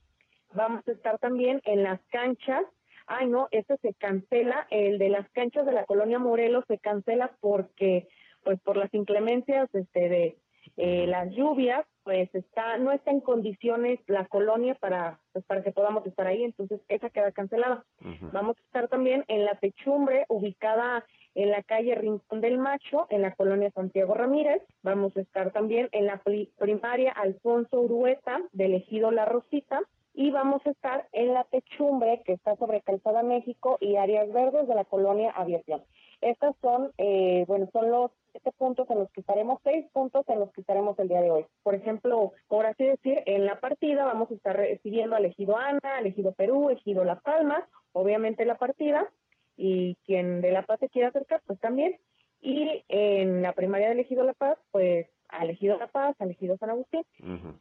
[0.54, 2.64] vamos a estar también en las canchas
[3.12, 7.32] ay no, este se cancela, el de las canchas de la colonia Morelos se cancela
[7.40, 8.08] porque,
[8.42, 10.36] pues por las inclemencias este, de
[10.76, 15.72] eh, las lluvias, pues está, no está en condiciones la colonia para, pues para que
[15.72, 17.84] podamos estar ahí, entonces esa queda cancelada.
[18.32, 23.22] Vamos a estar también en la techumbre ubicada en la calle Rincón del Macho, en
[23.22, 24.62] la colonia Santiago Ramírez.
[24.82, 26.22] Vamos a estar también en la
[26.58, 29.80] primaria Alfonso Urueta del Ejido La Rosita
[30.14, 34.68] y vamos a estar en la techumbre que está sobre Calzada México y áreas verdes
[34.68, 35.82] de la colonia Aviación.
[36.20, 40.40] Estos son, eh, bueno, son los siete puntos en los que estaremos, seis puntos en
[40.40, 41.46] los que estaremos el día de hoy.
[41.62, 45.96] Por ejemplo, por así decir, en la partida vamos a estar recibiendo al Ejido Ana,
[45.98, 49.10] al Ejido Perú, Ejido La Palma, obviamente la partida,
[49.56, 51.98] y quien de La Paz se quiera acercar, pues también.
[52.40, 56.56] Y en la primaria del Ejido La Paz, pues ha elegido La Paz, ha elegido
[56.58, 57.04] San Agustín,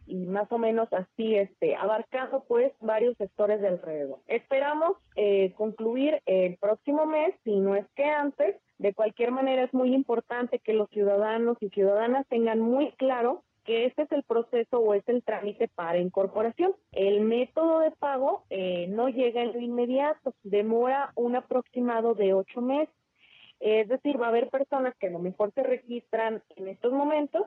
[0.05, 4.19] y más o menos así, este, abarcando pues varios sectores de alrededor.
[4.27, 8.55] Esperamos eh, concluir el próximo mes, si no es que antes.
[8.77, 13.86] De cualquier manera es muy importante que los ciudadanos y ciudadanas tengan muy claro que
[13.86, 16.73] este es el proceso o es el trámite para incorporación.
[16.91, 22.62] El método de pago eh, no llega en lo inmediato, demora un aproximado de ocho
[22.62, 22.93] meses.
[23.60, 27.45] Es decir, va a haber personas que a lo mejor se registran en estos momentos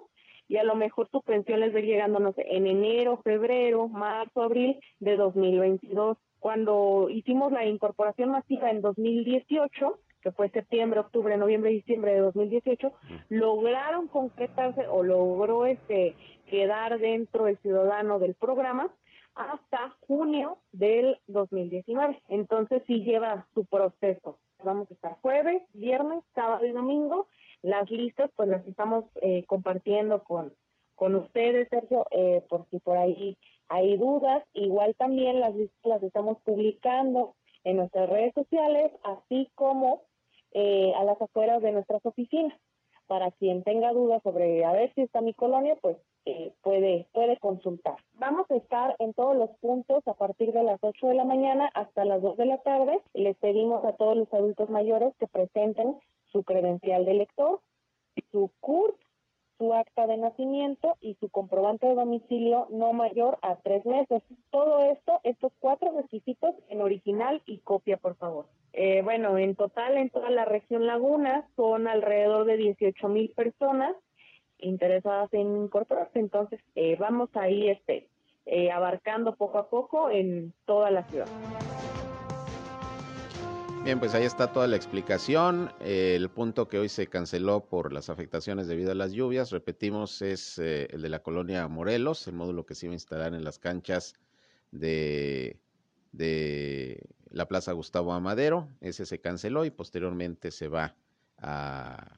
[0.49, 4.43] y a lo mejor su pensión les va llegando, no sé, en enero, febrero, marzo,
[4.43, 6.19] abril de 2022.
[6.39, 12.93] Cuando hicimos la incorporación masiva en 2018, que fue septiembre, octubre, noviembre, diciembre de 2018,
[13.29, 16.15] lograron concretarse o logró este
[16.51, 18.91] quedar dentro el ciudadano del programa
[19.35, 22.23] hasta junio del 2019.
[22.29, 24.39] Entonces sí lleva su proceso.
[24.63, 27.27] Vamos a estar jueves, viernes, sábado y domingo
[27.65, 30.53] las listas pues las estamos eh, compartiendo con,
[30.95, 34.45] con ustedes, Sergio, eh, por si por ahí hay dudas.
[34.53, 40.03] Igual también las listas las estamos publicando en nuestras redes sociales, así como
[40.53, 42.53] eh, a las afueras de nuestras oficinas.
[43.07, 45.97] Para quien tenga dudas sobre a ver si está mi colonia, pues
[46.63, 47.97] puede, puede consultar.
[48.15, 51.71] Vamos a estar en todos los puntos a partir de las 8 de la mañana
[51.75, 52.99] hasta las 2 de la tarde.
[53.13, 55.99] Les pedimos a todos los adultos mayores que presenten
[56.35, 57.61] su credencial de lector,
[58.33, 58.97] su CURP,
[59.57, 64.21] su acta de nacimiento y su comprobante de domicilio no mayor a tres meses.
[64.51, 68.47] Todo esto, estos cuatro requisitos en original y copia, por favor.
[68.73, 73.95] Eh, bueno, en total en toda la región Laguna son alrededor de 18 mil personas
[74.59, 76.19] interesadas en incorporarse.
[76.19, 78.09] Entonces, eh, vamos ahí este,
[78.47, 81.29] eh, abarcando poco a poco en toda la ciudad.
[83.85, 85.71] Bien, pues ahí está toda la explicación.
[85.81, 90.59] el punto que hoy se canceló por las afectaciones debido a las lluvias, repetimos, es
[90.59, 93.59] eh, el de la colonia Morelos, el módulo que se iba a instalar en las
[93.59, 94.15] canchas
[94.71, 95.61] de,
[96.13, 98.71] de la Plaza Gustavo Amadero.
[98.81, 100.97] Ese se canceló y posteriormente se va
[101.37, 102.17] a,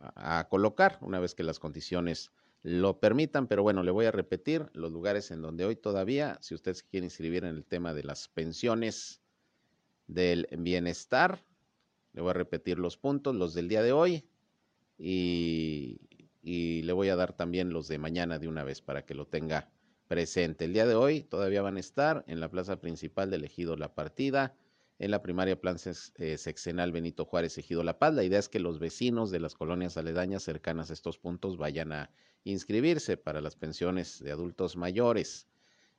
[0.00, 2.30] a colocar una vez que las condiciones
[2.62, 6.54] lo permitan, pero bueno, le voy a repetir los lugares en donde hoy todavía, si
[6.54, 9.19] usted se quiere inscribir en el tema de las pensiones,
[10.14, 11.44] del bienestar.
[12.12, 14.24] Le voy a repetir los puntos, los del día de hoy
[14.98, 16.00] y,
[16.42, 19.70] le voy a dar también los de mañana de una vez para que lo tenga
[20.08, 20.64] presente.
[20.64, 23.94] El día de hoy todavía van a estar en la plaza principal del Ejido La
[23.94, 24.56] Partida,
[24.98, 25.76] en la primaria plan
[26.16, 28.14] eh, sexenal Benito Juárez Ejido La Paz.
[28.14, 31.92] La idea es que los vecinos de las colonias aledañas cercanas a estos puntos vayan
[31.92, 32.10] a
[32.44, 35.46] inscribirse para las pensiones de adultos mayores.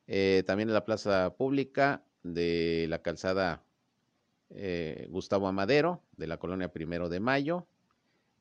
[0.08, 3.63] Eh, también en la plaza pública de la calzada
[4.56, 7.68] eh, Gustavo Amadero, de la colonia Primero de Mayo.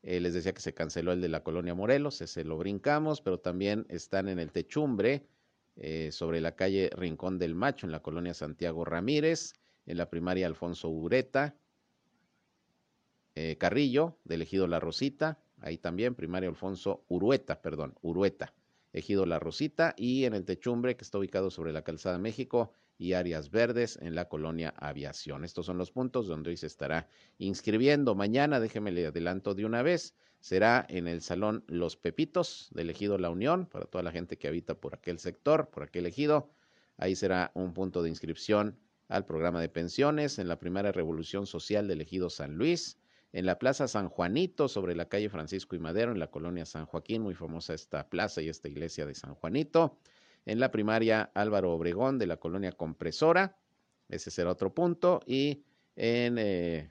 [0.02, 3.38] Eh, les decía que se canceló el de la colonia Morelos, ese lo brincamos, pero
[3.38, 5.26] también están en el Techumbre,
[5.76, 9.54] eh, sobre la calle Rincón del Macho, en la colonia Santiago Ramírez,
[9.86, 11.54] en la primaria Alfonso Ureta,
[13.58, 18.52] Carrillo, del ejido La Rosita, ahí también, primaria Alfonso Urueta, perdón, Urueta,
[18.92, 23.14] ejido La Rosita, y en el Techumbre, que está ubicado sobre la calzada México, y
[23.14, 25.42] áreas verdes en la colonia Aviación.
[25.42, 27.08] Estos son los puntos donde hoy se estará
[27.38, 28.14] inscribiendo.
[28.14, 33.16] Mañana, déjeme le adelanto de una vez, será en el Salón Los Pepitos del Ejido
[33.16, 36.50] La Unión, para toda la gente que habita por aquel sector, por aquel ejido.
[36.98, 41.88] Ahí será un punto de inscripción al programa de pensiones en la primera revolución social
[41.88, 42.98] del Ejido San Luis,
[43.32, 46.84] en la Plaza San Juanito, sobre la calle Francisco y Madero, en la colonia San
[46.84, 49.96] Joaquín, muy famosa esta plaza y esta iglesia de San Juanito
[50.46, 53.56] en la primaria Álvaro Obregón de la colonia Compresora,
[54.08, 55.62] ese será otro punto, y
[55.96, 56.90] en eh,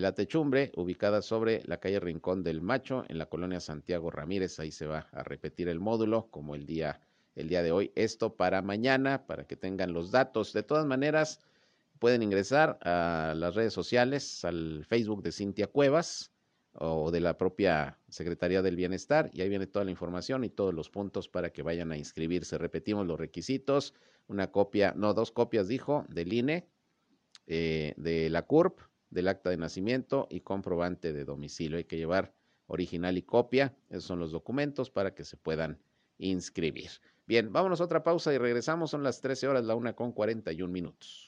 [0.00, 4.72] la techumbre, ubicada sobre la calle Rincón del Macho, en la colonia Santiago Ramírez, ahí
[4.72, 7.00] se va a repetir el módulo como el día,
[7.34, 7.92] el día de hoy.
[7.94, 10.52] Esto para mañana, para que tengan los datos.
[10.52, 11.40] De todas maneras,
[11.98, 16.32] pueden ingresar a las redes sociales, al Facebook de Cintia Cuevas,
[16.78, 20.74] o de la propia Secretaría del Bienestar y ahí viene toda la información y todos
[20.74, 22.58] los puntos para que vayan a inscribirse.
[22.58, 23.94] Repetimos los requisitos,
[24.28, 26.68] una copia, no, dos copias dijo, del INE,
[27.46, 31.78] eh, de la CURP, del acta de nacimiento y comprobante de domicilio.
[31.78, 32.34] Hay que llevar
[32.66, 35.78] original y copia, esos son los documentos para que se puedan
[36.18, 36.90] inscribir.
[37.26, 38.90] Bien, vámonos a otra pausa y regresamos.
[38.90, 41.25] Son las 13 horas, la una con 41 minutos.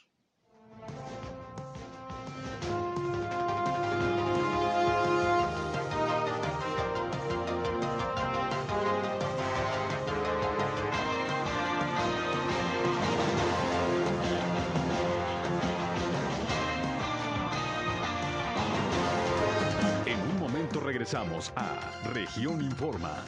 [21.10, 23.24] Regresamos a Región Informa.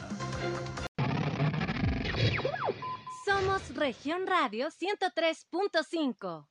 [3.25, 6.45] Somos Región Radio 103.5.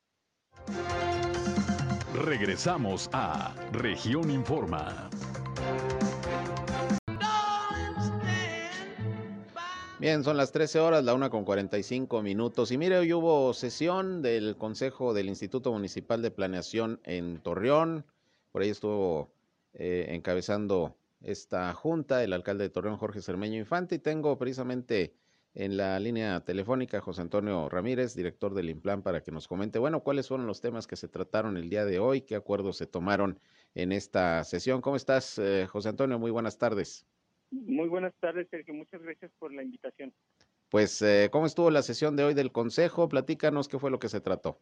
[2.24, 5.08] Regresamos a Región Informa.
[10.00, 12.72] Bien, son las 13 horas, la una con 45 minutos.
[12.72, 18.04] Y mire, hoy hubo sesión del Consejo del Instituto Municipal de Planeación en Torreón.
[18.50, 19.30] Por ahí estuvo
[19.74, 23.96] eh, encabezando esta junta el alcalde de Torreón, Jorge Cermeño Infante.
[23.96, 25.14] Y tengo precisamente
[25.54, 30.02] en la línea telefónica José Antonio Ramírez, director del Implan, para que nos comente, bueno,
[30.02, 33.38] cuáles fueron los temas que se trataron el día de hoy, qué acuerdos se tomaron
[33.74, 34.80] en esta sesión.
[34.80, 36.18] ¿Cómo estás, eh, José Antonio?
[36.18, 37.06] Muy buenas tardes.
[37.50, 38.74] Muy buenas tardes, Sergio.
[38.74, 40.12] Muchas gracias por la invitación.
[40.68, 43.08] Pues, eh, ¿cómo estuvo la sesión de hoy del Consejo?
[43.08, 44.58] Platícanos qué fue lo que se trató.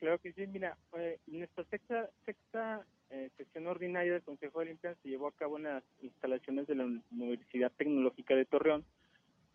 [0.00, 2.84] Claro que sí, mira, eh, nuestra sexta, sexta
[3.14, 6.74] eh, sesión ordinaria del Consejo del Implan se llevó a cabo en las instalaciones de
[6.74, 8.84] la Universidad Tecnológica de Torreón.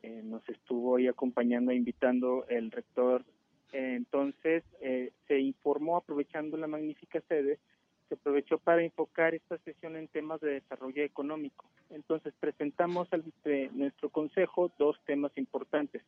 [0.02, 3.26] Eh, nos estuvo ahí acompañando e invitando el rector.
[3.74, 7.60] Eh, entonces, eh, se informó, aprovechando la magnífica sede,
[8.08, 11.70] se aprovechó para enfocar esta sesión en temas de desarrollo económico.
[11.90, 16.02] Entonces, presentamos ante nuestro consejo dos temas importantes.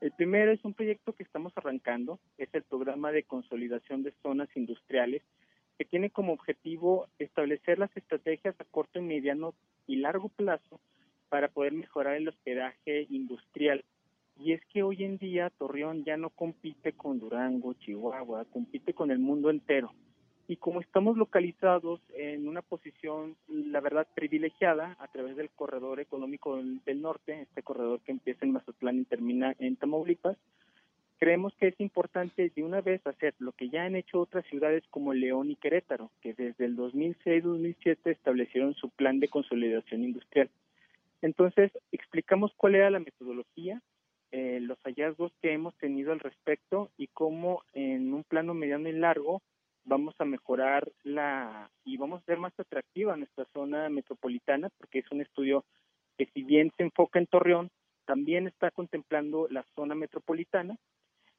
[0.00, 4.48] El primero es un proyecto que estamos arrancando, es el programa de consolidación de zonas
[4.56, 5.22] industriales,
[5.78, 9.54] que tiene como objetivo establecer las estrategias a corto, mediano
[9.86, 10.80] y largo plazo
[11.28, 13.84] para poder mejorar el hospedaje industrial.
[14.40, 19.10] Y es que hoy en día Torreón ya no compite con Durango, Chihuahua, compite con
[19.10, 19.92] el mundo entero.
[20.48, 26.56] Y como estamos localizados en una posición, la verdad, privilegiada a través del corredor económico
[26.56, 30.38] del, norte, este corredor que empieza en Mazatlán y termina en Tamaulipas,
[31.18, 34.84] creemos que es importante de una vez hacer lo que ya han hecho otras ciudades
[34.90, 40.48] como León y Querétaro, que desde el 2006-2007 establecieron su plan de consolidación industrial.
[41.20, 43.82] Entonces, explicamos cuál era la metodología,
[44.30, 48.92] eh, los hallazgos que hemos tenido al respecto y cómo en un plano mediano y
[48.92, 49.42] largo
[49.84, 55.10] vamos a mejorar la y vamos a hacer más atractiva nuestra zona metropolitana porque es
[55.10, 55.64] un estudio
[56.18, 57.70] que si bien se enfoca en Torreón,
[58.04, 60.76] también está contemplando la zona metropolitana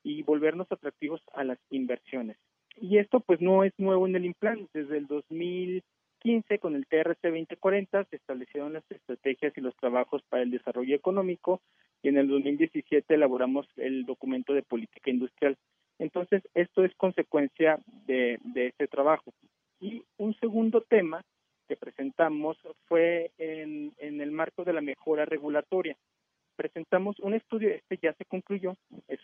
[0.03, 2.37] y volvernos atractivos a las inversiones.
[2.77, 7.21] Y esto pues no es nuevo en el Implan, desde el 2015 con el TRC
[7.23, 11.61] 2040 se establecieron las estrategias y los trabajos para el desarrollo económico
[12.01, 15.57] y en el 2017 elaboramos el documento de política industrial.
[15.97, 17.77] Entonces, esto es consecuencia
[18.07, 19.33] de, de este trabajo.
[19.81, 21.21] Y un segundo tema
[21.67, 25.95] que presentamos fue en, en el marco de la mejora regulatoria.
[26.55, 28.75] Presentamos un estudio, este ya se concluyó,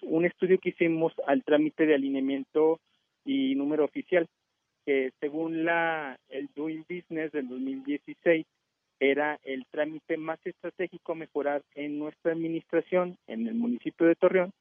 [0.06, 2.80] un estudio que hicimos al trámite de alineamiento
[3.26, 4.28] y número oficial,
[4.86, 8.46] que según la el Doing Business del 2016
[9.00, 14.52] era el trámite más estratégico a mejorar en nuestra administración en el municipio de Torreón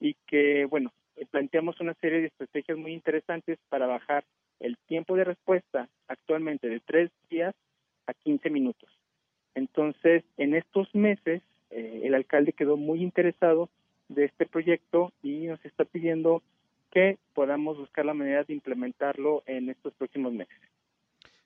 [0.00, 0.92] y que, bueno,
[1.30, 4.24] planteamos una serie de estrategias muy interesantes para bajar
[4.60, 7.54] el tiempo de respuesta actualmente de tres días
[8.06, 8.88] a 15 minutos.
[9.54, 13.68] Entonces, en estos meses, eh, el alcalde quedó muy interesado
[14.14, 16.42] de este proyecto y nos está pidiendo
[16.90, 20.56] que podamos buscar la manera de implementarlo en estos próximos meses.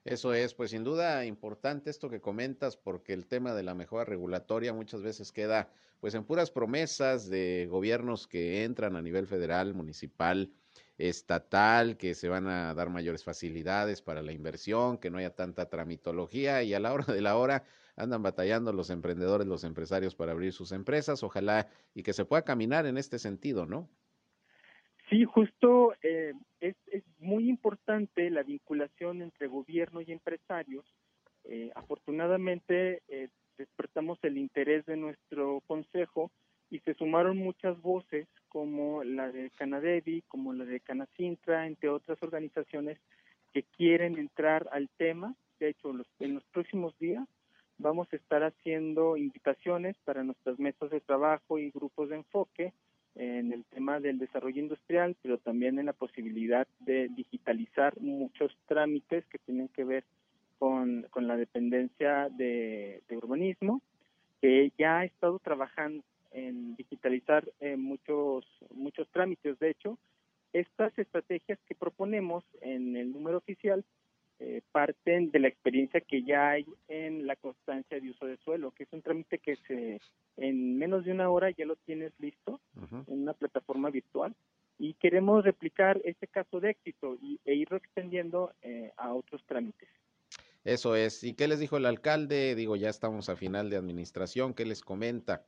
[0.04, 4.04] Eso es, pues sin duda importante esto que comentas, porque el tema de la mejora
[4.04, 5.68] regulatoria muchas veces queda
[6.00, 10.50] pues en puras promesas de gobiernos que entran a nivel federal, municipal,
[10.96, 15.68] estatal, que se van a dar mayores facilidades para la inversión, que no haya tanta
[15.68, 17.64] tramitología y a la hora de la hora
[17.98, 22.42] andan batallando los emprendedores, los empresarios para abrir sus empresas, ojalá y que se pueda
[22.42, 23.88] caminar en este sentido, ¿no?
[25.10, 30.84] Sí, justo eh, es, es, muy importante la vinculación entre gobierno y empresarios.
[31.44, 36.30] Eh, afortunadamente eh, despertamos el interés de nuestro consejo
[36.70, 42.22] y se sumaron muchas voces como la de Canadevi, como la de Canacintra, entre otras
[42.22, 42.98] organizaciones
[43.52, 45.34] que quieren entrar al tema.
[45.58, 47.26] De hecho, los, en los próximos días
[47.78, 52.72] vamos a estar haciendo invitaciones para nuestras mesas de trabajo y grupos de enfoque
[53.14, 59.24] en el tema del desarrollo industrial, pero también en la posibilidad de digitalizar muchos trámites
[59.26, 60.04] que tienen que ver
[60.58, 63.80] con, con la dependencia de, de urbanismo,
[64.40, 69.58] que ya ha estado trabajando en digitalizar eh, muchos, muchos trámites.
[69.58, 69.98] De hecho,
[70.52, 73.84] estas estrategias que proponemos en el número oficial
[74.40, 78.70] eh, parten de la experiencia que ya hay en la constancia de uso de suelo,
[78.70, 80.00] que es un trámite que se
[80.36, 82.60] en menos de una hora ya lo tienes listo
[83.08, 84.34] en una plataforma virtual
[84.78, 89.88] y queremos replicar este caso de éxito y, e irlo extendiendo eh, a otros trámites.
[90.64, 91.24] Eso es.
[91.24, 92.54] ¿Y qué les dijo el alcalde?
[92.54, 94.54] Digo, ya estamos a final de administración.
[94.54, 95.44] ¿Qué les comenta?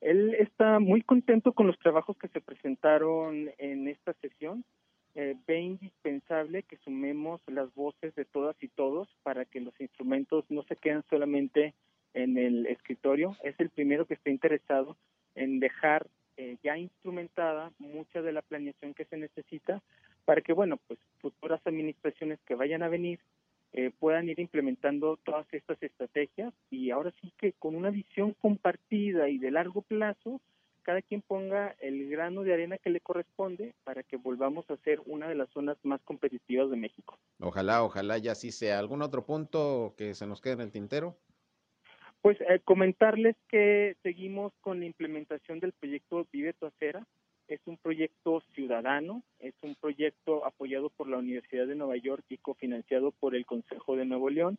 [0.00, 4.64] Él está muy contento con los trabajos que se presentaron en esta sesión.
[5.16, 10.44] Eh, ve indispensable que sumemos las voces de todas y todos para que los instrumentos
[10.50, 11.74] no se queden solamente
[12.14, 13.36] en el escritorio.
[13.44, 14.96] Es el primero que está interesado
[15.34, 19.82] en dejar eh, ya instrumentada mucha de la planeación que se necesita
[20.24, 23.20] para que, bueno, pues futuras administraciones que vayan a venir
[23.76, 29.28] eh, puedan ir implementando todas estas estrategias y ahora sí que con una visión compartida
[29.28, 30.40] y de largo plazo,
[30.84, 35.00] cada quien ponga el grano de arena que le corresponde para que volvamos a ser
[35.06, 37.18] una de las zonas más competitivas de México.
[37.40, 38.78] Ojalá, ojalá ya sí sea.
[38.78, 41.16] ¿Algún otro punto que se nos quede en el tintero?
[42.20, 47.06] Pues eh, comentarles que seguimos con la implementación del proyecto Vive tu Acera.
[47.48, 52.38] Es un proyecto ciudadano, es un proyecto apoyado por la Universidad de Nueva York y
[52.38, 54.58] cofinanciado por el Consejo de Nuevo León.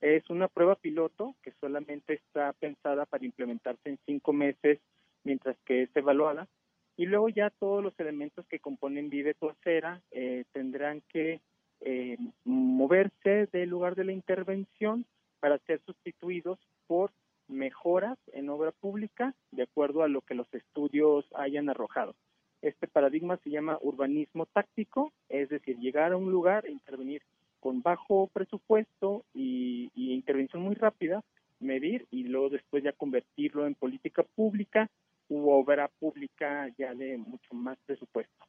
[0.00, 4.78] Es una prueba piloto que solamente está pensada para implementarse en cinco meses
[5.24, 6.48] mientras que es evaluada.
[6.96, 11.40] Y luego ya todos los elementos que componen Vive tu Acera eh, tendrán que
[11.80, 15.06] eh, moverse del lugar de la intervención
[15.38, 16.58] para ser sustituidos
[16.88, 17.12] por
[17.46, 22.16] mejoras en obra pública de acuerdo a lo que los estudios hayan arrojado.
[22.62, 27.22] Este paradigma se llama urbanismo táctico, es decir, llegar a un lugar intervenir
[27.60, 31.22] con bajo presupuesto y intervención muy rápida,
[31.60, 34.88] medir y luego después ya convertirlo en política pública
[35.28, 38.44] u obra pública ya de mucho más presupuesto.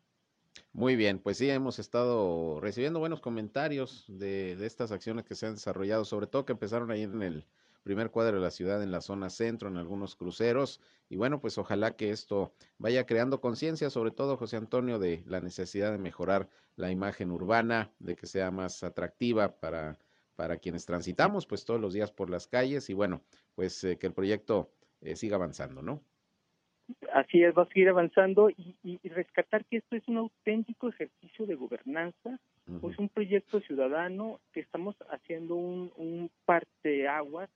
[0.74, 5.48] Muy bien, pues sí, hemos estado recibiendo buenos comentarios de, de, estas acciones que se
[5.48, 7.46] han desarrollado, sobre todo que empezaron ahí en el
[7.84, 10.80] primer cuadro de la ciudad, en la zona centro, en algunos cruceros.
[11.10, 15.42] Y bueno, pues ojalá que esto vaya creando conciencia, sobre todo, José Antonio, de la
[15.42, 19.98] necesidad de mejorar la imagen urbana, de que sea más atractiva para,
[20.36, 22.90] para quienes transitamos, pues todos los días por las calles.
[22.90, 23.24] Y bueno,
[23.56, 24.72] pues eh, que el proyecto
[25.02, 26.04] eh, siga avanzando, ¿no?
[27.14, 31.46] Así es, va a seguir avanzando y, y, rescatar que esto es un auténtico ejercicio
[31.46, 32.92] de gobernanza, uh -huh.
[32.92, 37.50] es un proyecto ciudadano que estamos haciendo un, un parteaguas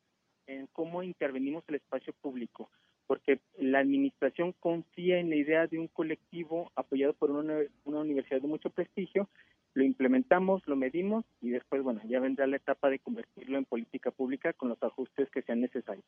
[0.48, 2.70] en cómo intervenimos el espacio público,
[3.08, 8.42] porque la administración confía en la idea de un colectivo apoyado por una, una universidad
[8.42, 9.30] de mucho prestigio,
[9.74, 14.12] lo implementamos, lo medimos y después, bueno, ya vendrá la etapa de convertirlo en política
[14.12, 16.06] pública con los ajustes que sean necesarios.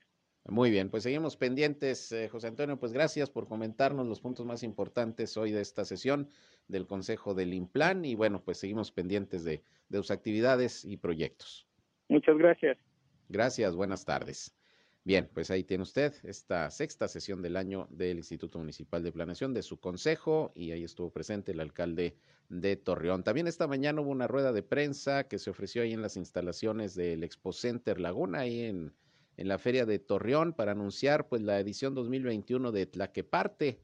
[0.47, 4.61] Muy bien, pues seguimos pendientes, eh, José Antonio, pues gracias por comentarnos los puntos más
[4.63, 6.29] importantes hoy de esta sesión
[6.67, 11.67] del Consejo del Implan y bueno, pues seguimos pendientes de, de sus actividades y proyectos.
[12.09, 12.77] Muchas gracias.
[13.29, 14.55] Gracias, buenas tardes.
[15.05, 19.53] Bien, pues ahí tiene usted esta sexta sesión del año del Instituto Municipal de Planeación
[19.53, 22.17] de su consejo y ahí estuvo presente el alcalde
[22.49, 23.23] de Torreón.
[23.23, 26.95] También esta mañana hubo una rueda de prensa que se ofreció ahí en las instalaciones
[26.95, 28.95] del Expo Center Laguna, ahí en,
[29.37, 33.83] en la feria de Torreón, para anunciar pues la edición 2021 de Tlaqueparte,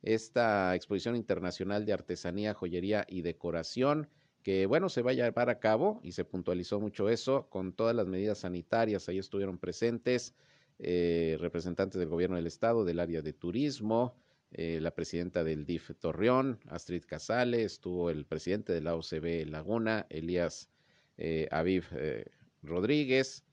[0.00, 4.08] esta exposición internacional de artesanía, joyería y decoración
[4.44, 7.94] que bueno, se va a llevar a cabo y se puntualizó mucho eso con todas
[7.94, 9.08] las medidas sanitarias.
[9.08, 10.34] Ahí estuvieron presentes
[10.84, 14.16] eh, representantes del gobierno del estado, del área de turismo,
[14.50, 20.06] eh, la presidenta del DIF Torreón, Astrid Casale, estuvo el presidente de la OCB Laguna,
[20.10, 20.68] Elías
[21.18, 21.84] eh, Aviv
[22.62, 23.44] Rodríguez,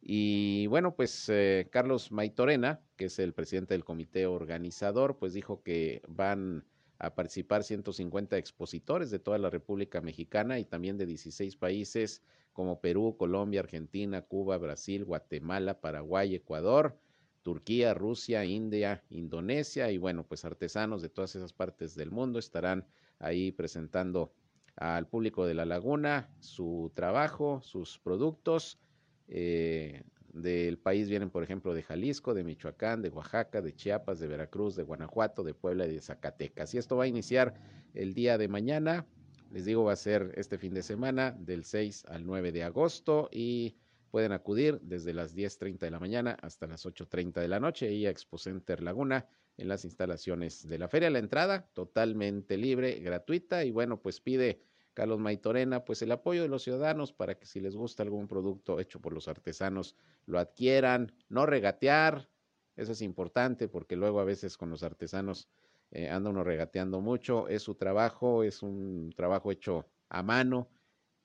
[0.00, 1.30] y bueno, pues
[1.70, 6.64] Carlos Maitorena, que es el presidente del comité organizador, pues dijo que van
[6.98, 12.22] a participar 150 expositores de toda la República Mexicana y también de 16 países
[12.60, 16.94] como Perú, Colombia, Argentina, Cuba, Brasil, Guatemala, Paraguay, Ecuador,
[17.40, 22.84] Turquía, Rusia, India, Indonesia y bueno, pues artesanos de todas esas partes del mundo estarán
[23.18, 24.34] ahí presentando
[24.76, 28.78] al público de la laguna su trabajo, sus productos.
[29.26, 30.02] Eh,
[30.34, 34.76] del país vienen, por ejemplo, de Jalisco, de Michoacán, de Oaxaca, de Chiapas, de Veracruz,
[34.76, 36.74] de Guanajuato, de Puebla y de Zacatecas.
[36.74, 37.54] Y esto va a iniciar
[37.94, 39.06] el día de mañana.
[39.50, 43.28] Les digo, va a ser este fin de semana, del 6 al 9 de agosto,
[43.32, 43.76] y
[44.10, 48.06] pueden acudir desde las 10.30 de la mañana hasta las 8.30 de la noche y
[48.06, 49.26] a Expo Center Laguna
[49.56, 51.10] en las instalaciones de la feria.
[51.10, 54.62] La entrada totalmente libre, gratuita, y bueno, pues pide
[54.94, 58.78] Carlos Maitorena, pues el apoyo de los ciudadanos para que si les gusta algún producto
[58.78, 59.96] hecho por los artesanos
[60.26, 62.28] lo adquieran, no regatear,
[62.76, 65.48] Eso es importante porque luego a veces con los artesanos
[65.90, 67.48] eh, anda uno regateando mucho.
[67.48, 70.68] Es su trabajo, es un trabajo hecho a mano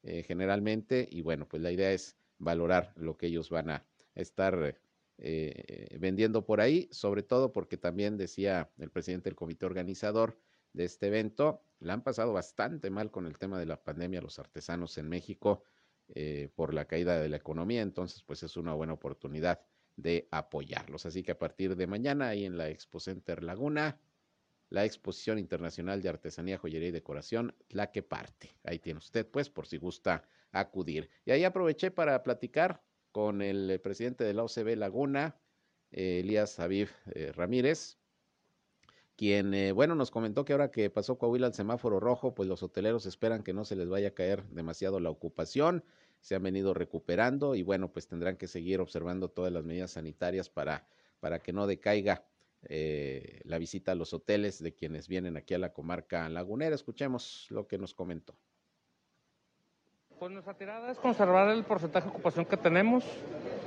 [0.04, 4.80] eh, generalmente y bueno, pues la idea es valorar lo que ellos van a estar
[5.18, 10.38] eh, vendiendo por ahí, sobre todo porque también decía el presidente del comité organizador
[10.74, 14.40] de este evento, la han pasado bastante mal con el tema de la pandemia los
[14.40, 15.64] artesanos en México
[16.54, 19.62] por la caída de la economía, entonces pues es una buena oportunidad
[19.96, 21.06] de apoyarlos.
[21.06, 24.00] Así que a partir de mañana ahí en la Expo Center Laguna,
[24.70, 28.56] la Exposición Internacional de Artesanía, Joyería y Decoración, la que parte.
[28.64, 31.10] Ahí tiene usted pues por si gusta acudir.
[31.26, 35.38] Y ahí aproveché para platicar con el presidente de la OCB Laguna,
[35.92, 37.98] eh, Elías Aviv eh, Ramírez,
[39.16, 42.62] quien, eh, bueno, nos comentó que ahora que pasó Coahuila al semáforo rojo, pues los
[42.64, 45.86] hoteleros esperan que no se les vaya a caer demasiado la ocupación,
[46.20, 50.50] se han venido recuperando y bueno, pues tendrán que seguir observando todas las medidas sanitarias
[50.50, 50.86] para,
[51.22, 52.26] para que no decaiga
[52.70, 56.76] la visita a los hoteles de quienes vienen aquí a la comarca lagunera.
[56.76, 58.36] Escuchemos lo que nos comentó.
[60.20, 63.04] Pues nuestra tirada es conservar el porcentaje de ocupación que tenemos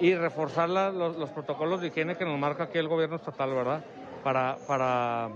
[0.00, 3.84] y reforzar los, protocolos de higiene que nos marca aquí el gobierno estatal, ¿verdad?
[4.24, 5.28] Para, para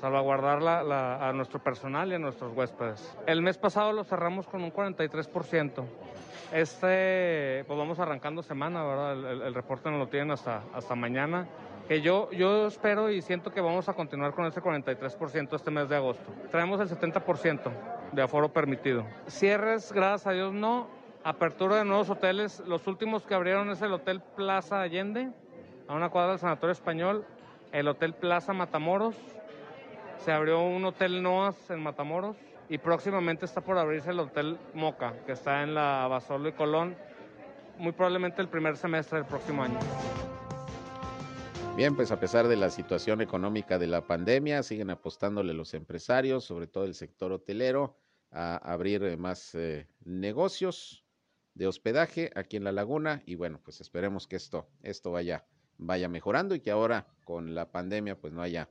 [0.00, 3.16] salvaguardar a nuestro personal y a nuestros huéspedes.
[3.26, 5.84] El mes pasado lo cerramos con un 43%.
[6.52, 9.12] Este, pues vamos arrancando semana, ¿verdad?
[9.12, 11.46] El, el reporte no lo tienen hasta, hasta mañana
[11.86, 15.88] que yo, yo espero y siento que vamos a continuar con ese 43% este mes
[15.88, 16.24] de agosto.
[16.50, 17.70] Traemos el 70%
[18.12, 19.06] de aforo permitido.
[19.28, 20.88] Cierres, gracias a Dios, no.
[21.22, 22.60] Apertura de nuevos hoteles.
[22.66, 25.30] Los últimos que abrieron es el Hotel Plaza Allende,
[25.88, 27.24] a una cuadra del Sanatorio Español,
[27.72, 29.16] el Hotel Plaza Matamoros,
[30.18, 32.36] se abrió un Hotel Noas en Matamoros
[32.68, 36.96] y próximamente está por abrirse el Hotel Moca, que está en la Basolo y Colón,
[37.78, 39.78] muy probablemente el primer semestre del próximo año.
[41.76, 46.42] Bien, pues a pesar de la situación económica de la pandemia, siguen apostándole los empresarios,
[46.42, 47.98] sobre todo el sector hotelero,
[48.30, 51.04] a abrir eh, más eh, negocios
[51.52, 53.22] de hospedaje aquí en la laguna.
[53.26, 55.44] Y bueno, pues esperemos que esto, esto vaya,
[55.76, 58.70] vaya mejorando y que ahora con la pandemia pues no haya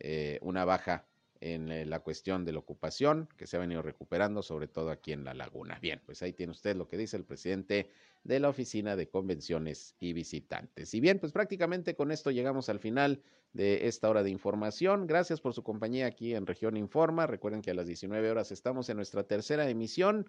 [0.00, 1.06] eh, una baja
[1.40, 5.12] en eh, la cuestión de la ocupación que se ha venido recuperando, sobre todo aquí
[5.12, 5.78] en la laguna.
[5.80, 7.88] Bien, pues ahí tiene usted lo que dice el presidente
[8.24, 10.92] de la Oficina de Convenciones y Visitantes.
[10.94, 13.22] Y bien, pues prácticamente con esto llegamos al final
[13.52, 15.06] de esta hora de información.
[15.06, 17.26] Gracias por su compañía aquí en Región Informa.
[17.26, 20.26] Recuerden que a las 19 horas estamos en nuestra tercera emisión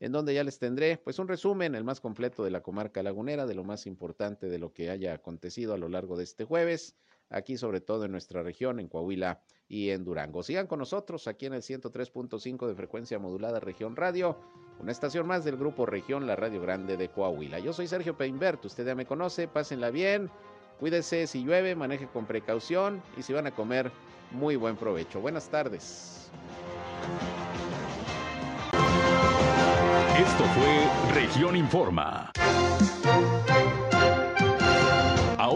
[0.00, 3.46] en donde ya les tendré pues un resumen, el más completo de la comarca lagunera,
[3.46, 6.94] de lo más importante de lo que haya acontecido a lo largo de este jueves
[7.30, 10.42] aquí sobre todo en nuestra región, en Coahuila y en Durango.
[10.42, 14.38] Sigan con nosotros aquí en el 103.5 de frecuencia modulada Región Radio,
[14.80, 17.58] una estación más del grupo Región, la Radio Grande de Coahuila.
[17.58, 20.30] Yo soy Sergio Peinbert, usted ya me conoce, pásenla bien,
[20.80, 23.90] cuídese si llueve, maneje con precaución y si van a comer,
[24.30, 25.20] muy buen provecho.
[25.20, 26.30] Buenas tardes.
[30.18, 32.32] Esto fue Región Informa.